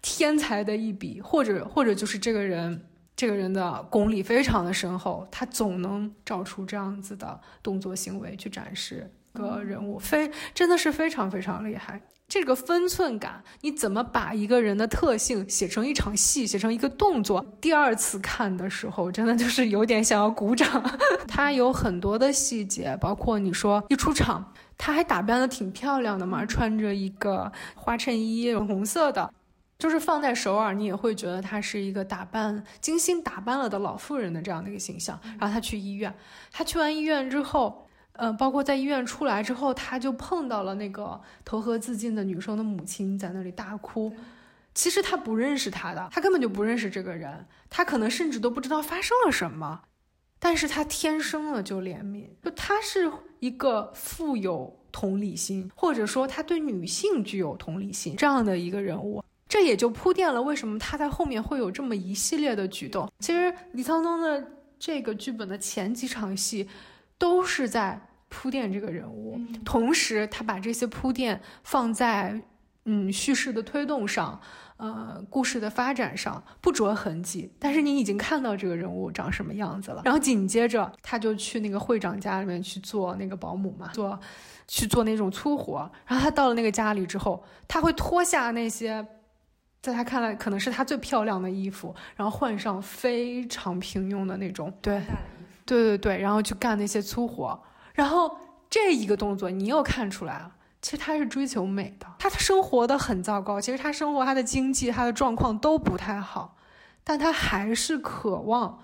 [0.00, 12.00] 天才的一笔，或者或者就是这个人这个人的功力非常的深厚，他总能找出这样子的动作行为去展示个人物，非真的是非常非常厉害。
[12.32, 17.44] 这个分寸感，你怎么把一个人的特性写成一场戏，写成一个动作？
[17.60, 20.82] 第二次看的时候，真的就是有点想要鼓掌。
[21.28, 29.30] 他有很多的细节，包括你说一出场，他还打扮的挺漂亮的嘛，穿着一个花衬衣，红色的，
[29.78, 35.20] 就是放在首尔，你也会觉得她是一个打扮精心打扮了的老妇人的这样的一个形象。
[35.38, 36.14] 然后他去医院，
[36.50, 37.81] 他去完医院之后。
[38.12, 44.12] 呃，包括在医院出来之后，他就碰到了那个投河自尽的女生的母亲，在那里大哭。
[44.74, 49.82] 其实他不认识他的，他根本就不认识这个人，他可能甚至都不知道发生了什么，
[50.38, 63.10] 但是他天生了就怜悯，就他是一个富有同理心，或者说他对女性具有同理心这样的一个人物，这也就铺垫了为什么他在后面会有这么一系列的举动。
[63.18, 64.42] 其实李沧东的
[64.78, 66.66] 这个剧本的前几场戏，
[67.22, 72.42] 都是在铺垫这个人物，同时他把这些铺垫放在
[72.84, 74.40] 嗯叙事的推动上。
[74.78, 80.02] 呃，故事的发展上不着痕迹，但是你已经看到这个人物长什么样子了。
[80.04, 84.18] 然后紧接着他就去那个会长家里面去做那个保姆嘛，做
[84.66, 85.88] 去做那种粗活。
[86.04, 89.06] 然后他到了那个家里之后，他会脱下那些
[89.80, 95.00] 在他看来可能是他最漂亮的衣服，然后换上非常平庸的那种，对，
[95.64, 97.62] 对对对，然后去干那些粗活。
[97.94, 98.38] 然后
[98.70, 100.52] 这一个动作，你又看出来了。
[100.80, 103.60] 其实他是追求美的，他生活的很糟糕。
[103.60, 106.56] 其实他生活，他的经济，他的状况都不太好，
[107.04, 108.80] 但他还是渴望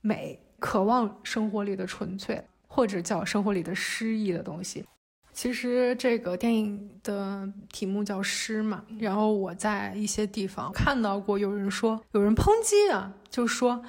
[0.00, 4.86] 美，渴望生活里的纯粹，或者叫生活里的诗意的东西。
[5.34, 13.82] 其实这个电影的题目叫诗嘛，然后我在一些地方看到过有人说，有人抨击啊，就说。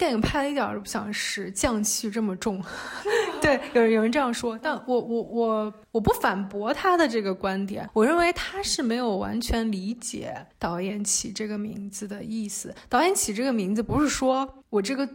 [0.00, 2.64] 电影拍的一点都不像是匠气这么重
[3.42, 12.74] 对，有人有人这样说，但我我我我不反驳他的这个观点，我认为他是没有完全理解导演起这个名字的意思。
[12.88, 15.06] 导演起这个名字不是说我这个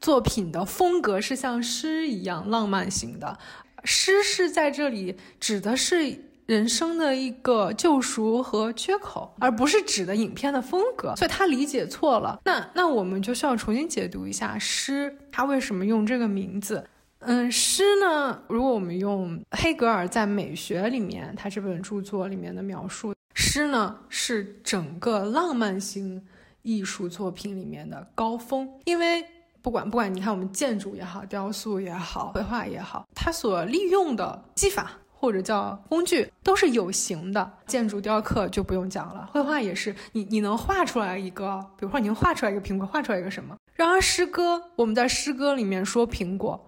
[0.00, 3.38] 作品的风格是像诗一样浪漫型的，
[3.84, 6.29] 诗是在这里指的是。
[6.50, 12.40] 人生的一个救赎和缺口，而不是指的影片的风格，所以他理解错了。
[12.44, 16.84] 那那我们就需要重新解读一下诗，他为什么用这个名字？
[17.20, 18.42] 嗯，诗呢？
[18.48, 26.20] 如果我们用黑格尔在美学里面他这本著作里面的描述，诗呢是整个浪漫型
[26.62, 29.24] 艺术作品里面的高峰，因为
[29.62, 34.96] 不管不管你看我们建筑也好，雕塑也好，绘画也好，它所利用的技法。
[35.20, 43.54] 或者叫工具都是有形的，建筑雕刻就不用讲了，绘画也是，你你能画出来一个，比如说你能画出来一个苹果，画出来一个什么？
[43.74, 46.66] 然而诗歌，我们在诗歌里面说苹果，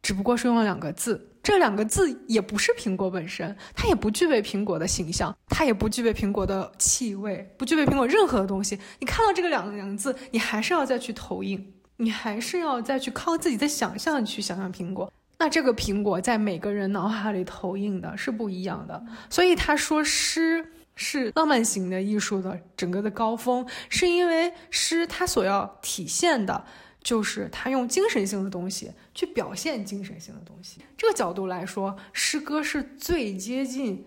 [0.00, 8.78] 只不过是用了两个字，这两个字也不是苹果本身，它也不具备苹果的形象，它也不具备苹果的气味，不具备苹果任何的东西。
[8.98, 15.12] 你看到这个两两个字，你还是要再去投影，你还是要再去靠自己的想象去想象苹果。
[15.40, 20.62] 那这个苹果在每个人脑海里投影的是不一样的，所以他说诗
[20.94, 26.62] 是浪漫型的艺术的整个的高峰，是因为诗它所要体现的
[27.02, 30.82] 就是他用精神性的东西去表现精神性的东西。
[30.94, 34.04] 这个角度来说，诗歌是最接近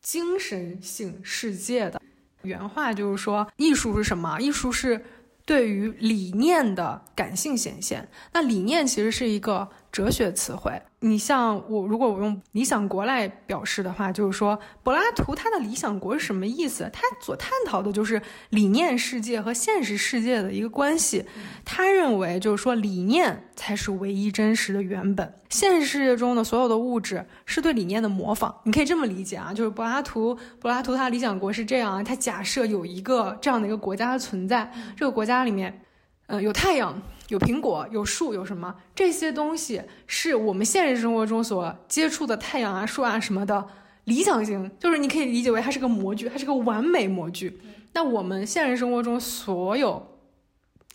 [0.00, 2.00] 精神性世界的。
[2.42, 4.38] 原话就是说，艺术是什么？
[4.38, 5.04] 艺术是
[5.44, 8.08] 对于理念的感性显现。
[8.32, 9.68] 那理念其实是一个。
[9.90, 16.88] 哲学词汇，你像我，如果我用理想国来表示的话，就是说柏拉图他的理想国是什么意思？
[16.92, 18.20] 他所探讨的就是
[18.50, 21.24] 理念世界和现实世界的一个关系。
[21.64, 28.54] 他认为就是说理念才是唯一真实的原本，现实世界中的所有的物质是对理念的模仿。
[28.64, 35.82] 你可以这么理解啊，就是柏拉图，柏拉图他理想国是这样啊，他假设有一个这样的一个国家存在，这个国家里面，
[36.26, 37.00] 嗯，有太阳。
[37.28, 38.74] 有苹果，有树，有什么？
[38.94, 43.66] 这些东西是我们现实生活中所接触的太阳啊、树啊什么的
[44.04, 47.60] 理想型，就是你可以理解为它是个模具，它是个完美模具。
[47.92, 50.18] 那我们现实生活中所有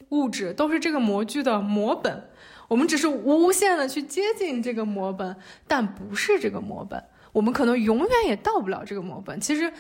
[0.09, 2.29] 物质都是这个模具的模本，
[2.67, 5.35] 我们只是无限的去接近这个模本，
[5.67, 9.39] 但不是这个模本，我们可能永远也到不了这个模本。
[9.39, 9.71] 其实。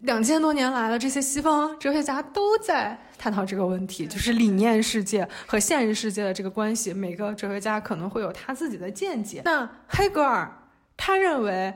[0.00, 6.92] 两千多年来了，这些西方哲学家都在探讨这个问题，就是理念世界和现实世界的这个关系。
[6.92, 9.42] 每个哲学家可能会有他自己的见解。
[9.44, 10.50] 那黑格尔
[10.96, 11.74] 他认为，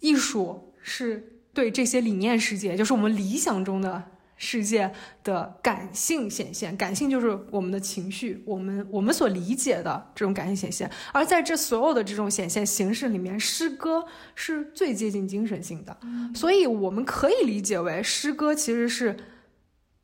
[0.00, 4.02] 艺术是对这些理念世界，就是我们理想中的。
[4.36, 4.90] 世界
[5.24, 10.90] 的感性显现，感性就是我们的情绪，我们我们所理解的这种感性显现。
[11.12, 15.98] 而在这所有的这种显现形式里面，诗歌是最接近精神性的，
[16.34, 19.16] 所以我们可以理解为，诗歌其实是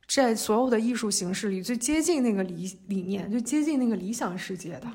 [0.09, 4.87] 在所有的艺术形式里最接近那个理理念，最接近那个理想世界的。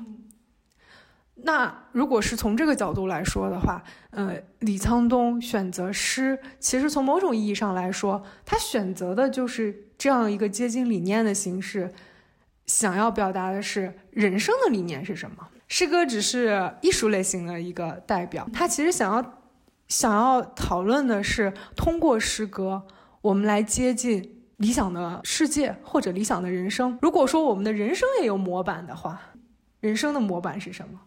[1.42, 11.92] 那如果是从这个角度来说的话，呃，李沧东选择诗，其实从某种意义上来说，他选择的就是这样一个接近理念的形式，
[12.66, 15.48] 想要表达的是人生的理念是什么？
[15.68, 19.40] 诗歌只是艺术类型的一个代表，他其实想要
[19.86, 22.82] 想要讨论的是通过诗歌，
[23.20, 26.98] 我们来接近理想的世界或者理想的人生。
[27.00, 29.20] 如果说我们的人生也有模板的话，
[29.80, 30.98] 人生的模板是什么？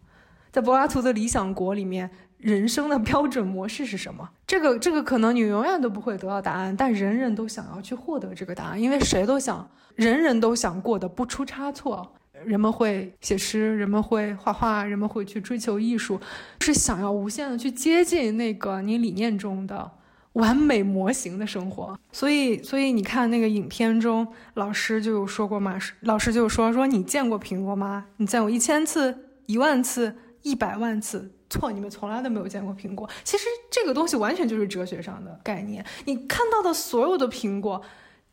[0.52, 4.30] 在柏拉图的理想国里面，人生的标准模式是什么？
[4.45, 12.16] 这个这个可能你永远都不会得到答案，但人人都想要去获得这个答案，因为谁都想，人人都想过得不出差错。
[12.43, 16.20] 人们会写诗，人们会画画，人们会去追求艺术，
[16.60, 19.91] 是想要无限的去接近那个你理念中的
[20.34, 21.95] 完美模型的生活。
[22.12, 28.08] 所以，所以你看那个影片中，老师就有说过嘛，老师就说说你见过苹果吗？
[28.18, 31.32] 你见过一千次、一万次、一百万次？
[31.50, 33.10] 错，你们从来都没有见过苹果。
[33.24, 35.86] 其实这个东西完全就是哲学上的概念。
[36.06, 37.82] 你看到的所有的苹果。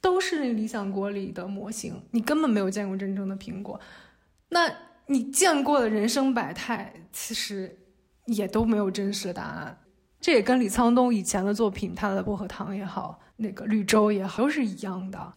[0.00, 3.80] 都是那理想国里的模型，你根本没有见过真正的苹果。
[4.50, 4.72] 那
[5.06, 7.76] 你见过的人生百态，其实
[8.26, 9.76] 也都没有真实的答案。
[10.20, 15.34] 这也跟李沧东以前的作品，他的薄荷糖也好，那个绿洲也好，都是一样的。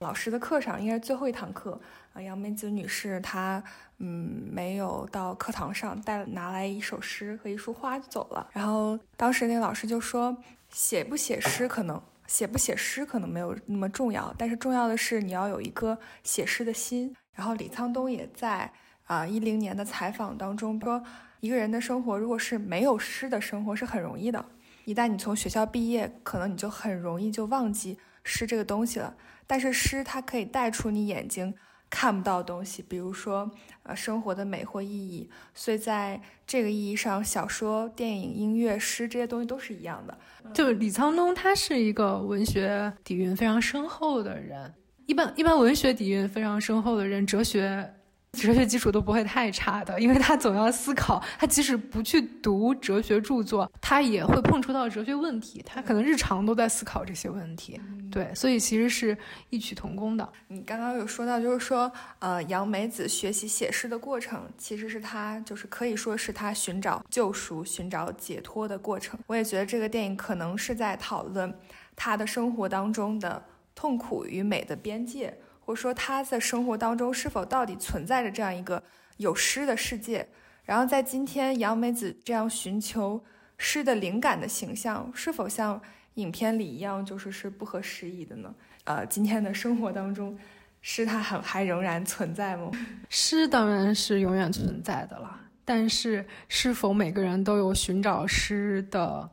[0.00, 1.80] 老师的课上应该是最后一堂课
[2.12, 3.62] 啊，杨梅子女士她
[3.98, 8.48] 嗯没有到课堂上带拿来一首诗和一束花就走了。
[8.52, 10.36] 然后当时那个老师就说，
[10.70, 12.00] 写不写诗可能。
[12.26, 17.14] 写不写诗可能没有那么重要，但是重要的是你要有一颗写诗的心。
[17.32, 18.72] 然后李沧东也在
[19.04, 21.00] 啊一零年的采访当中说，
[21.38, 24.44] 一个人的生活如果是没有诗的生活是很容易的。
[24.86, 29.14] 一旦你从学校毕业，可能你就很容易就忘记诗这个东西了。
[29.46, 31.54] 但是诗它可以带出你眼睛。
[31.88, 33.50] 看不到东西，比如说，
[33.84, 35.28] 呃，生活的美或意义。
[35.54, 40.18] 所以在这个意义上，小说、电影、音乐、诗这些东西都是一样的。
[40.52, 44.72] 就是李沧东，他是一个文学底蕴非常深厚的人。
[45.06, 47.92] 一般一般文学底蕴非常深厚的人，哲学。
[48.32, 51.22] 哲学基础都不会太差的，因为他总要思考。
[51.38, 55.62] 他即使不去读哲学著作，他也会碰触到哲学问题。
[55.64, 57.80] 他可能日常都在思考这些问题。
[58.10, 59.16] 对，所以其实是
[59.48, 60.32] 异曲同工的。
[60.48, 69.18] 你刚刚有说到，就是说，呃，杨梅子学习写诗的过程，其实是他就是可以说是他寻找救赎、寻找解脱的过程。
[69.26, 71.52] 我也觉得这个电影可能是在讨论
[71.94, 73.42] 他的生活当中的
[73.74, 75.34] 痛苦与美的边界。
[75.66, 78.80] 或者说他在生活当中是否到底存在着这样一个
[79.16, 80.26] 有诗的世界？
[80.64, 83.20] 然后在今天杨梅子这样寻求
[83.58, 85.82] 诗的灵感的形象，是否像
[86.14, 88.54] 影片里一样，就是是不合时宜的呢？
[88.84, 90.38] 呃，今天的生活当中，
[90.80, 92.70] 诗它还还仍然存在吗？
[93.08, 99.28] 诗当然是永远存在的了，但是是否每个人都有寻找诗的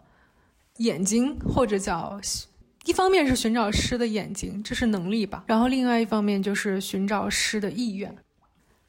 [0.77, 2.19] 眼睛，或者叫？
[2.85, 5.43] 一方面是寻找诗的眼睛，这是能力吧。
[5.47, 8.15] 然后另外一方面就是寻找诗的意愿。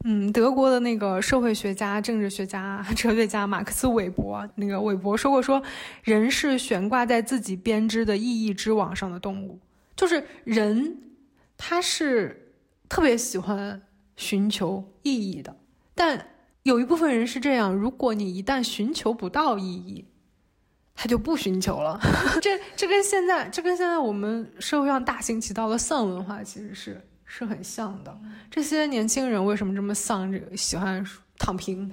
[0.06, 5.62] 嗯，德国的那个社会学家、政治学家、哲学家马克思韦伯，那个韦伯说过，说
[6.02, 9.58] 人是悬挂在自己编织的意义之网上的动物，
[9.96, 10.98] 就是人，
[11.56, 12.52] 他是
[12.86, 13.80] 特别喜欢
[14.16, 15.56] 寻求意义的。
[15.94, 16.26] 但
[16.64, 20.04] 有一部分人是这样，如果你一旦寻求不到意义，
[20.94, 22.00] 他就不寻求了，
[22.40, 28.16] 这这跟现在这跟现在我们社会上大行其道的丧文化其实是是很像的。
[28.50, 30.30] 这些年轻人为什么这么丧？
[30.30, 31.04] 这个喜欢
[31.36, 31.90] 躺平，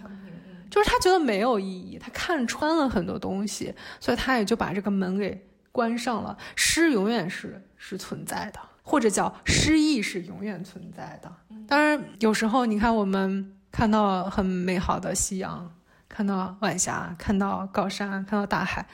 [0.70, 6.38] 就是他觉得没有意义，他看穿了很多东西，所以他也就把这个门给关上了。
[6.56, 11.32] 诗永远是是存在的，或者叫诗意是永远存在的。
[11.68, 15.74] 当然，有时候你看我们看到很美好的夕阳。
[16.14, 18.86] 看到晚霞，看到高山，看到大海，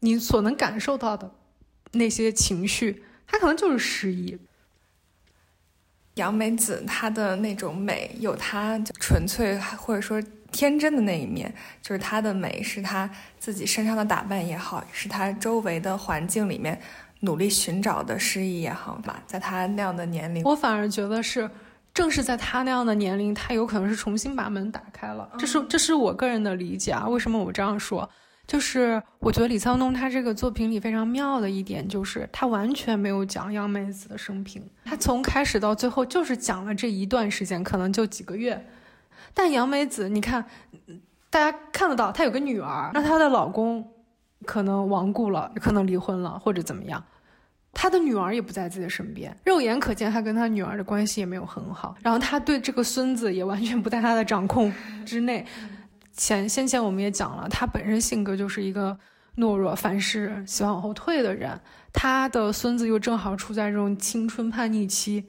[0.00, 1.30] 你所能感受到的
[1.92, 4.36] 那些情绪，它可能就是诗意。
[6.14, 10.20] 杨梅子她的那种美，有她纯粹或者说
[10.50, 13.08] 天真的那一面，就是她的美是她
[13.38, 16.80] 自己身上的打扮也好，是她周围的环境里面
[17.20, 21.48] 努力寻找的诗意也好吧，在她那样的年龄，我反而觉得是。
[21.96, 25.26] 正是在他那样的年龄，他有可能是重新把门打开了。
[25.38, 27.08] 这是这是我个人的理解啊。
[27.08, 28.06] 为什么我这样说？
[28.46, 38.62] 就是我觉得李沧东他这个作品里非常妙的一点，就是他完全没有讲杨梅子的生平，他从开始到最后就是讲了这一段时间，可能就几个月。
[39.32, 40.44] 但杨梅子，你看，
[41.30, 43.90] 大家看得到，她有个女儿，那她的老公
[44.44, 47.02] 可能亡故了，可能离婚了，或者怎么样。
[47.78, 51.94] 他的女儿也不在自己的身边，肉眼可见他跟他女儿的关系也没有很好。
[52.02, 54.72] 然后他对这个孙子也完全不在他的掌控
[55.04, 55.44] 之内。
[56.14, 58.98] 前先前我们也讲了，他本身性格就是一个
[59.36, 61.60] 懦弱、凡事喜欢往后退的人。
[61.92, 65.26] 他的孙子又正好处在这种青春叛逆期，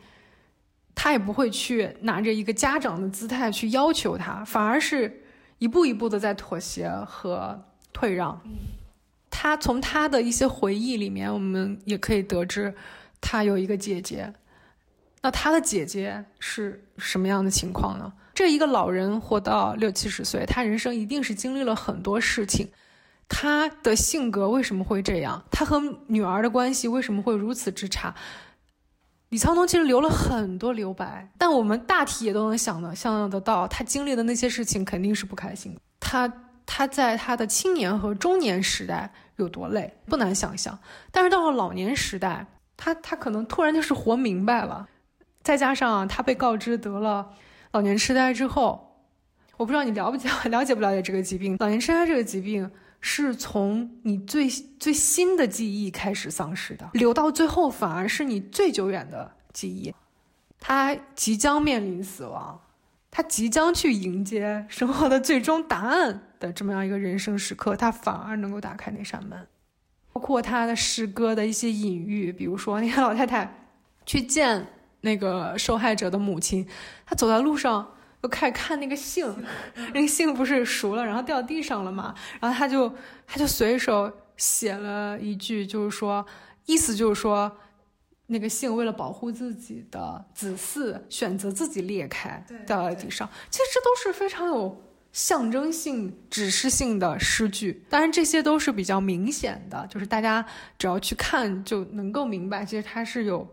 [0.96, 5.22] 他也不会去拿着一个家长的姿态去要求他，反而是
[5.58, 8.42] 一步一步的在妥协和退让。
[9.40, 12.74] 他从他的一些回忆里面，我们也可以得知，
[13.22, 14.34] 他有一个姐姐。
[15.22, 18.12] 那他的姐姐是什么样的情况呢？
[18.34, 22.68] 这一个老人活到六七十岁，他人生一定是经历了很多事情。
[23.30, 25.44] 他的性格为什么会这样？
[25.52, 28.16] 他和女儿的关系为什么会如此之差？
[29.30, 35.78] 李沧东其实留了很多留白，但我们大体也都能想的想象得到，他经历的那些事情肯定是不开心。
[36.00, 36.34] 他
[36.66, 40.78] 他在他的青年和中年时代有多累，不难想象。
[41.12, 44.88] 但是到了老年时代，他他可能突然就是活明白了。
[45.42, 47.34] 再加上他被告知得了
[47.72, 49.02] 老年痴呆之后，
[49.56, 51.56] 我不知道你了不了了解不了解这个疾病。
[51.60, 52.70] 老年痴呆这个疾病。
[53.00, 59.94] 是从你最最新的记忆开始丧失的，留到最后反而是你最久远的记忆。
[60.60, 62.60] 他即将面临死亡，
[63.12, 69.48] 他即将去迎接生活的最终答案的这么样一个人生时刻，他反而能够打开那扇门。
[70.14, 73.70] 包括他的诗歌的一些隐喻，比如说那个老太太
[74.06, 74.68] 去见
[75.02, 76.68] 那个受害者的母亲，
[77.06, 77.94] 她走在路上。
[78.24, 79.32] 又开始看那个杏，
[79.94, 82.16] 那个杏不是熟了，然后掉地上了嘛？
[82.42, 82.92] 然后他就
[83.28, 86.26] 他就随手写了一句，就是说，
[86.66, 87.56] 意思就是说，
[88.26, 93.30] 那个杏为了保护自己的子嗣，选择自己裂开，掉在地上。
[93.52, 94.84] 其实这都是非常有
[95.18, 97.84] 象征性、指示性的诗句。
[97.90, 100.46] 当然，这些都是比较明显的，就是大家
[100.78, 103.52] 只要去看就能够明白，其实它是有，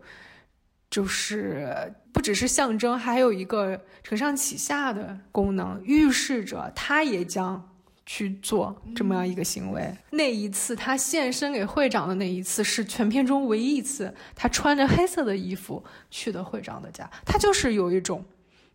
[0.91, 1.91] 就是。
[2.13, 7.69] 不只是象征，还有一个承上启下的功能，预示着他也将
[8.05, 9.93] 去做这么样一个行为。
[10.11, 17.09] 那一次他献身给会长的那一次，是全片中唯一一次他穿着黑色的衣服去的会长的家。
[17.25, 18.23] 他就是有一种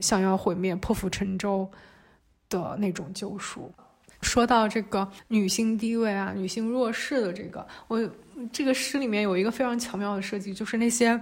[0.00, 1.70] 想要毁灭、破釜沉舟
[2.50, 3.72] 的那种救赎。
[4.20, 8.10] 说到这个女性地位啊，女性弱势的这个，我
[8.52, 11.18] 这个诗里面有一个非常巧妙的设计，就是那些。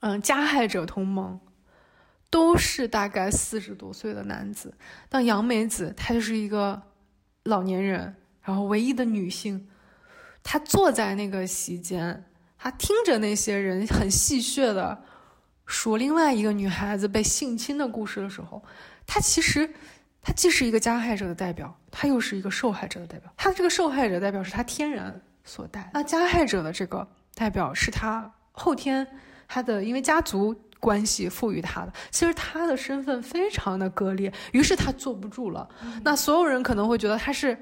[0.00, 1.40] 嗯，加害者同盟
[2.30, 4.72] 都是大概四十多岁的男子，
[5.08, 6.80] 但杨梅子她就是一个
[7.42, 9.68] 老年人，然后唯一的女性，
[10.44, 12.24] 她坐在那个席间，
[12.56, 15.02] 她听着那些人很戏谑的
[15.66, 18.62] 说另外一个女孩子被性侵的故事的时候，
[19.04, 19.68] 她其实
[20.28, 23.32] 她既是一个加害者的代表，他又是一个受害者的代表。
[23.34, 29.06] 他这个受害者代表是他天然所带，那加害者的这个代表是他后天。
[29.48, 35.66] 他的因为家族关系赋予他的，其实他的身份非常的割裂，于是他坐不住了。
[36.04, 37.56] 那所有人可能会觉得他是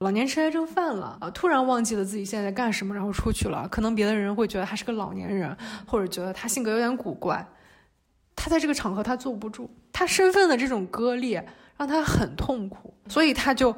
[0.00, 3.66] 老年痴呆症犯了啊，突然忘记了自己现在在干什么，然后出去了。
[3.68, 7.48] 可能别的人会觉得他是个老年人，或者觉得他性格有点古怪。
[8.36, 13.74] 他在这个场合他坐不住，他身份的这种割裂让他很痛苦，所以他就。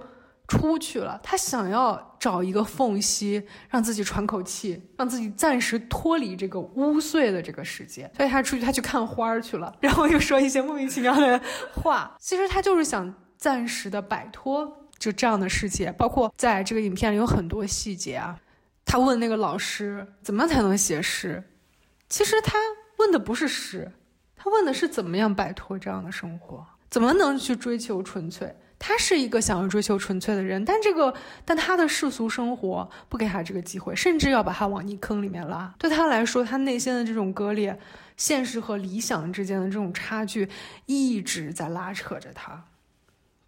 [0.49, 8.09] 出去了，他想要找一个缝隙，让自己喘口气，让自己暂时脱离这个污秽的这个世界。
[8.16, 11.40] 所以他出去，他去看花去了，然后又说一些莫名其妙的
[11.74, 12.16] 话。
[12.20, 15.90] 其实他就是想暂时的摆脱就这样的世界。
[15.99, 18.38] 包括在这个影片里有很多细节啊，
[18.84, 21.42] 他问那个老师怎么才能写诗，
[22.09, 22.57] 其实他
[22.99, 23.90] 问的不是诗，
[24.36, 26.64] 他问的是怎么样摆脱这样的生活，
[26.97, 28.57] 怎么能去追求纯粹。
[28.78, 31.12] 他是一个想要追求纯粹的人，但这个，
[31.44, 35.74] 但他的世俗生活不给他这个机会，甚至要把他往泥坑里面拉。
[35.78, 37.78] 对他来说，他内心的这种割裂，
[38.16, 40.49] 现实和理想之间的这种差距，
[40.86, 42.64] 一直在拉扯着他。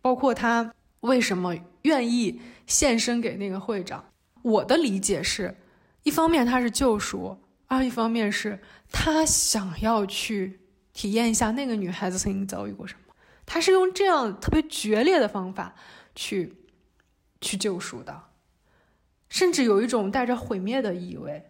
[0.03, 0.71] 包括他
[1.01, 4.05] 为什么愿意献身给那个会长，
[4.43, 5.57] 我的理解是，
[6.03, 8.61] 一方面他是救赎，二一方面是
[8.93, 10.61] 他想要去
[10.93, 13.01] 体验一下那个女孩子曾经遭遇过什么。
[13.51, 15.75] 他是用这样特别决裂的方法
[16.15, 16.55] 去
[17.41, 18.25] 去救赎的，
[19.31, 21.43] 甚至有一种带着毁灭的意味。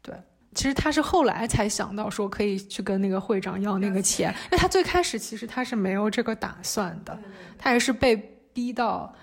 [0.00, 0.14] 对，
[0.54, 7.18] 其实他是后来才想到说可以去跟那个会长要那个钱，因为他最开始其实他是没有这个打算的，
[7.58, 8.16] 他也是被
[8.54, 9.14] 逼到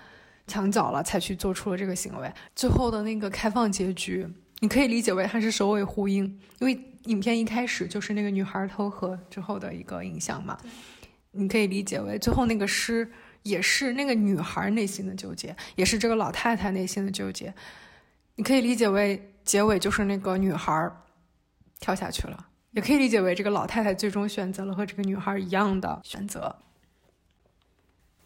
[0.46, 2.32] 墙角了才去做出了这个行为。
[2.54, 4.24] 最后的那个开放结局，
[4.60, 6.24] 你可以理解为他是首尾呼应，
[6.60, 10.56] 因为影片一开始就是那个女孩偷喝之后的一个影像嘛。
[11.34, 13.10] 你可以理解为最后那个诗
[13.42, 17.52] 也是那个女孩内心的纠结，也是这个老太太内心的纠结。
[18.36, 20.90] 你可以理解为结尾就是那个女孩
[21.78, 26.56] 跳下去了，也可以理解为这个老太太最终选择了和这个女孩一样的选择。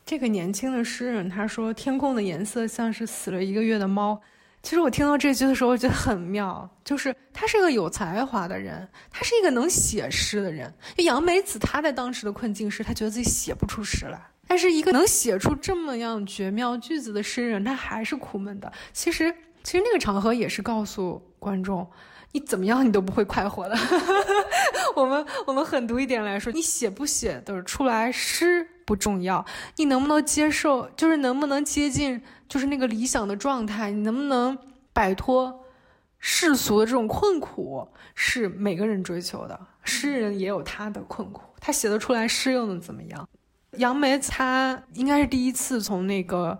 [0.06, 4.22] 这个年轻的诗人他说：“天空的颜色像是死了一个月的猫。”
[4.68, 10.70] 其实我听到这句的时候，我觉得很妙，就是他是个有才华的人，他是一个能写诗的人。
[10.98, 14.20] 杨梅子他在当时的困境是，他觉得自己写不出诗来。
[14.46, 18.70] 但是一个能写出这么样绝妙句子的诗人，他还是苦闷的。
[18.92, 21.90] 其实，其实那个场合也是告诉观众，
[22.32, 23.74] 你怎么样你都不会快活的。
[24.94, 29.44] 我们我们狠毒一点来说，你写不写的出来诗不重要，
[29.76, 32.22] 你能不能接受，就是能不能接近。
[32.48, 34.56] 就是那个理想的状态，你能不能
[34.94, 35.66] 摆脱
[36.18, 39.60] 世俗的这种困苦，是每个人追求的。
[39.82, 43.28] 诗人也有他的困苦，他写得出来诗又能怎么样？
[43.72, 46.58] 杨梅他应该是第一次从那个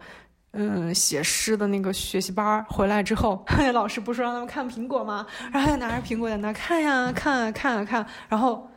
[0.50, 5.26] 嗯写诗的那个学习班回来之后， 老师不是说让他们看苹果吗？
[5.50, 8.70] 然后他就拿着苹果在那看呀看啊看啊看，然后。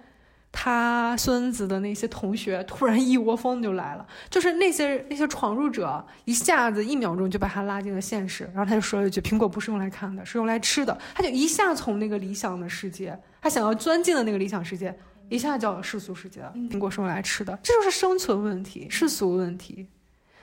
[0.52, 14.94] 他孙子的那些同学突然一窝蜂就来了，就是那些那些闯入者一下子一秒钟就把他拉进了现实，然后他就说了一句：“苹果不是用来看的，是用来吃的。”他就一下从那个理想的世界，他想要钻进的那个理想世界，
[15.30, 16.42] 一下叫了世俗世界。
[16.70, 19.88] 苹果是用来吃的，这就是生存问题、世俗问题。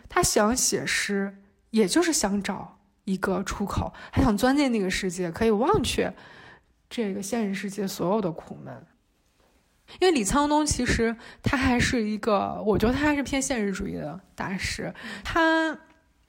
[0.08, 1.36] 他想写诗，
[1.70, 6.12] 也就是想找一个出口，他想钻进那个世界，可以忘却
[6.88, 8.74] 这个现实世界所有的苦闷。
[10.00, 14.92] 因为李沧东其实他还是一个，我觉得他还是偏现实主义的大师。
[15.24, 15.76] 他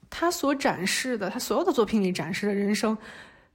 [0.08, 2.96] 他所展示的，他所有的作品里展示的人生，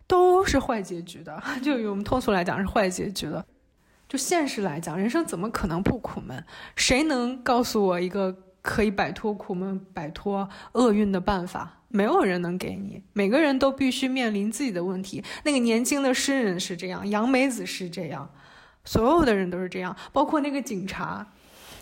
[0.07, 1.41] 都是坏结局的。
[1.61, 3.45] 就以我们通俗来讲是坏结局的。
[4.07, 6.41] 就现实来讲，人生怎么可能不苦闷？
[6.75, 11.81] 谁能告诉我一个可以摆脱苦闷、摆脱厄运的办法？
[11.87, 13.01] 没有人能给你。
[13.13, 15.23] 每个人都必须面临自己的问题。
[15.43, 18.29] 那个年轻的诗人是这样，杨梅子是这样。
[18.85, 21.27] 所有的人都是这样，包括那个警察，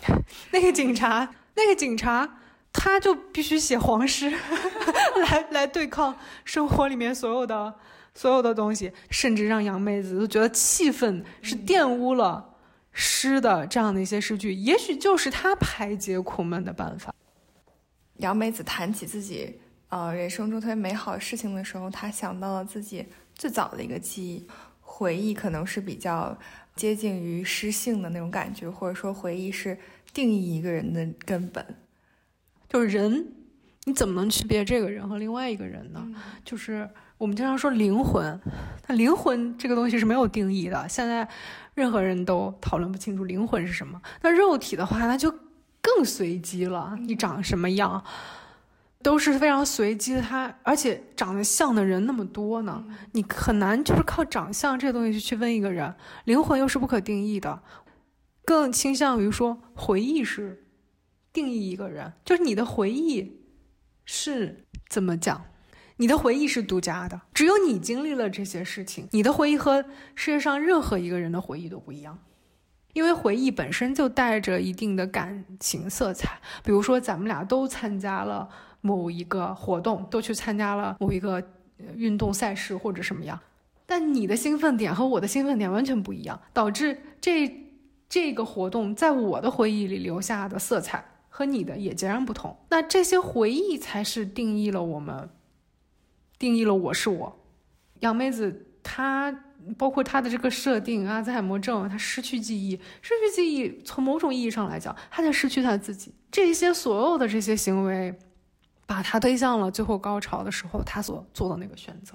[0.50, 2.38] 那个警察，那个警察，
[2.72, 4.30] 他就必须写黄诗，
[5.30, 7.74] 来来对抗生活里面所有的
[8.14, 12.54] 所有的东西，甚至让杨妹子都觉得气愤，是玷污了
[12.92, 17.14] 诗的这样的一些诗句，也许就是他排解苦闷的办法。
[18.16, 24.46] 杨梅子谈起自己呃人生中特别美好的事情的时候，他想到了自己最早的一个记忆
[24.80, 26.36] 回忆，可能是比较。
[26.74, 29.78] 接近于失性的那种感觉，或者说回忆是
[30.12, 31.64] 定义一个人的根本。
[32.68, 33.32] 就是人，
[33.84, 36.04] 你怎么能区别这个人和另外一个人呢？
[36.44, 38.40] 就是我们经常说灵魂，
[38.88, 40.88] 那灵魂这个东西是没有定义的。
[40.88, 41.28] 现在
[41.74, 44.00] 任何人都讨论不清楚灵魂是什么。
[44.22, 45.32] 那肉体的话，那就
[45.80, 46.98] 更随机了。
[47.00, 48.04] 你长什么样？
[49.04, 52.82] 都是非常随机的，他而且长得像的人那么多呢，
[53.12, 55.94] 你很难就是靠长相这个东西去问一个人，
[56.24, 57.62] 灵魂又是不可定义的，
[58.46, 60.64] 更倾向于说回忆是
[61.34, 63.42] 定义一个人，就是你的回忆
[64.06, 65.44] 是怎么讲，
[65.98, 69.84] 你的回忆是独家的，只有你经历了这些事情，你的回忆和
[70.14, 72.18] 世界上任何一个人的回忆都不一样，
[72.94, 78.48] 因为回忆本身就带着一定的感情色彩，比如说咱们俩都参加了。
[78.86, 81.42] 某一个活动都去参加了某一个
[81.96, 83.40] 运动赛事或者什么样，
[83.86, 87.50] 但你的兴奋点和我的兴奋点完全不一样，导致这
[88.10, 92.54] 这个活动在我的回忆里留下的色彩和你的也截然不同。
[92.68, 95.30] 那这些回忆才是定义了我们，
[96.38, 97.38] 定义了我是我。
[98.00, 99.34] 杨妹子她
[99.78, 106.12] 包括她的这个设定，阿兹海默症，她失去记忆，失去记忆，从某种意义上来讲，她在失去她自己。
[106.30, 108.14] 这些所有的这些行为。
[108.86, 112.14] 把他推向了最后高潮的时候，他所做的那个选择。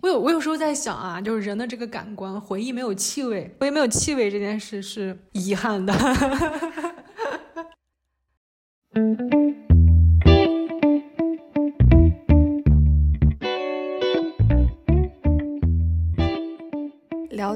[0.00, 5.94] 我有我有时候在想啊，就是人的这个感官回忆没有气味，回忆没有气味这件事是遗憾的。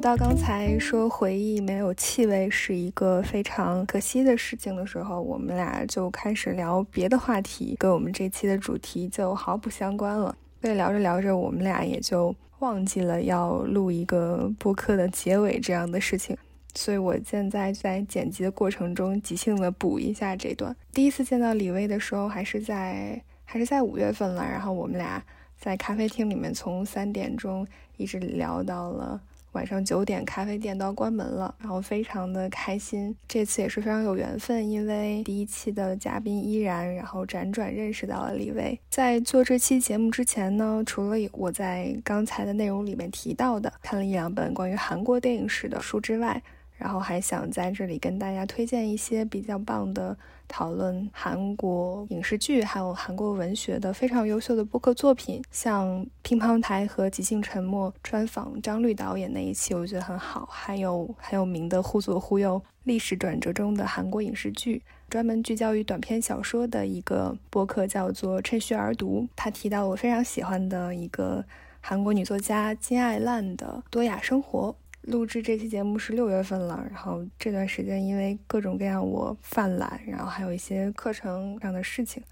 [0.00, 10.34] 到刚才说回忆没有气味是一个非常可惜的事情的时候，我们俩就开始聊别的话题，跟我们这期的主题就毫不相关了。
[10.62, 16.34] 所以聊着聊着，我们俩也就忘记了要录一个播客的结尾这样的事情。
[16.74, 20.74] 所以我现在在剪辑的过程中即兴的补一下这段。
[20.94, 25.22] 第一次见到李薇的时候，还是在还是在五月份了，然后我们俩
[25.58, 27.66] 在咖啡厅里面从三点钟
[27.98, 29.20] 一直聊到了。
[29.52, 33.16] 晚上九点，咖啡店都要关门了，然后非常的开心。
[33.26, 38.78] 这次也是非常有缘分，因为第一期的嘉宾依然，然后辗转认识到了李薇。
[38.88, 46.42] 在做这期节目之前呢，除了我在刚才的内容里面提到的看了一两本关于韩国电影史的书之外，
[46.76, 50.16] 然后还想在这里跟大家推荐一些比较棒的
[50.50, 60.46] 讨论韩国影视剧还有韩国文学的非常优秀的播客作品，像乒乓台和即兴沉默专访张律导演那一期，我觉得很好。
[60.50, 64.78] 还有很有名的《忽左忽右：历史转折中的韩国影视剧》，
[65.08, 71.44] 专门聚焦于短篇小说的一个播客叫做《趁虚而读》，他提到我非常喜欢的一个
[71.80, 74.74] 韩国女作家金爱烂的多雅生活。
[75.02, 82.22] 录制这期节目是六月份了，然后这段时间因为各种各样我犯懒，然后还有一些课程上的事情，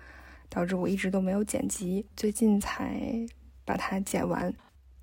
[0.49, 3.27] 导致我一直都没有剪辑，最近才
[3.65, 4.53] 把它剪完。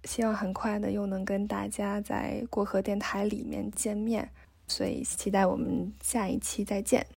[0.03, 4.29] 希望很快的又能跟大家在过河电台里面见面，
[4.67, 7.05] 所以期待我们下一期再见。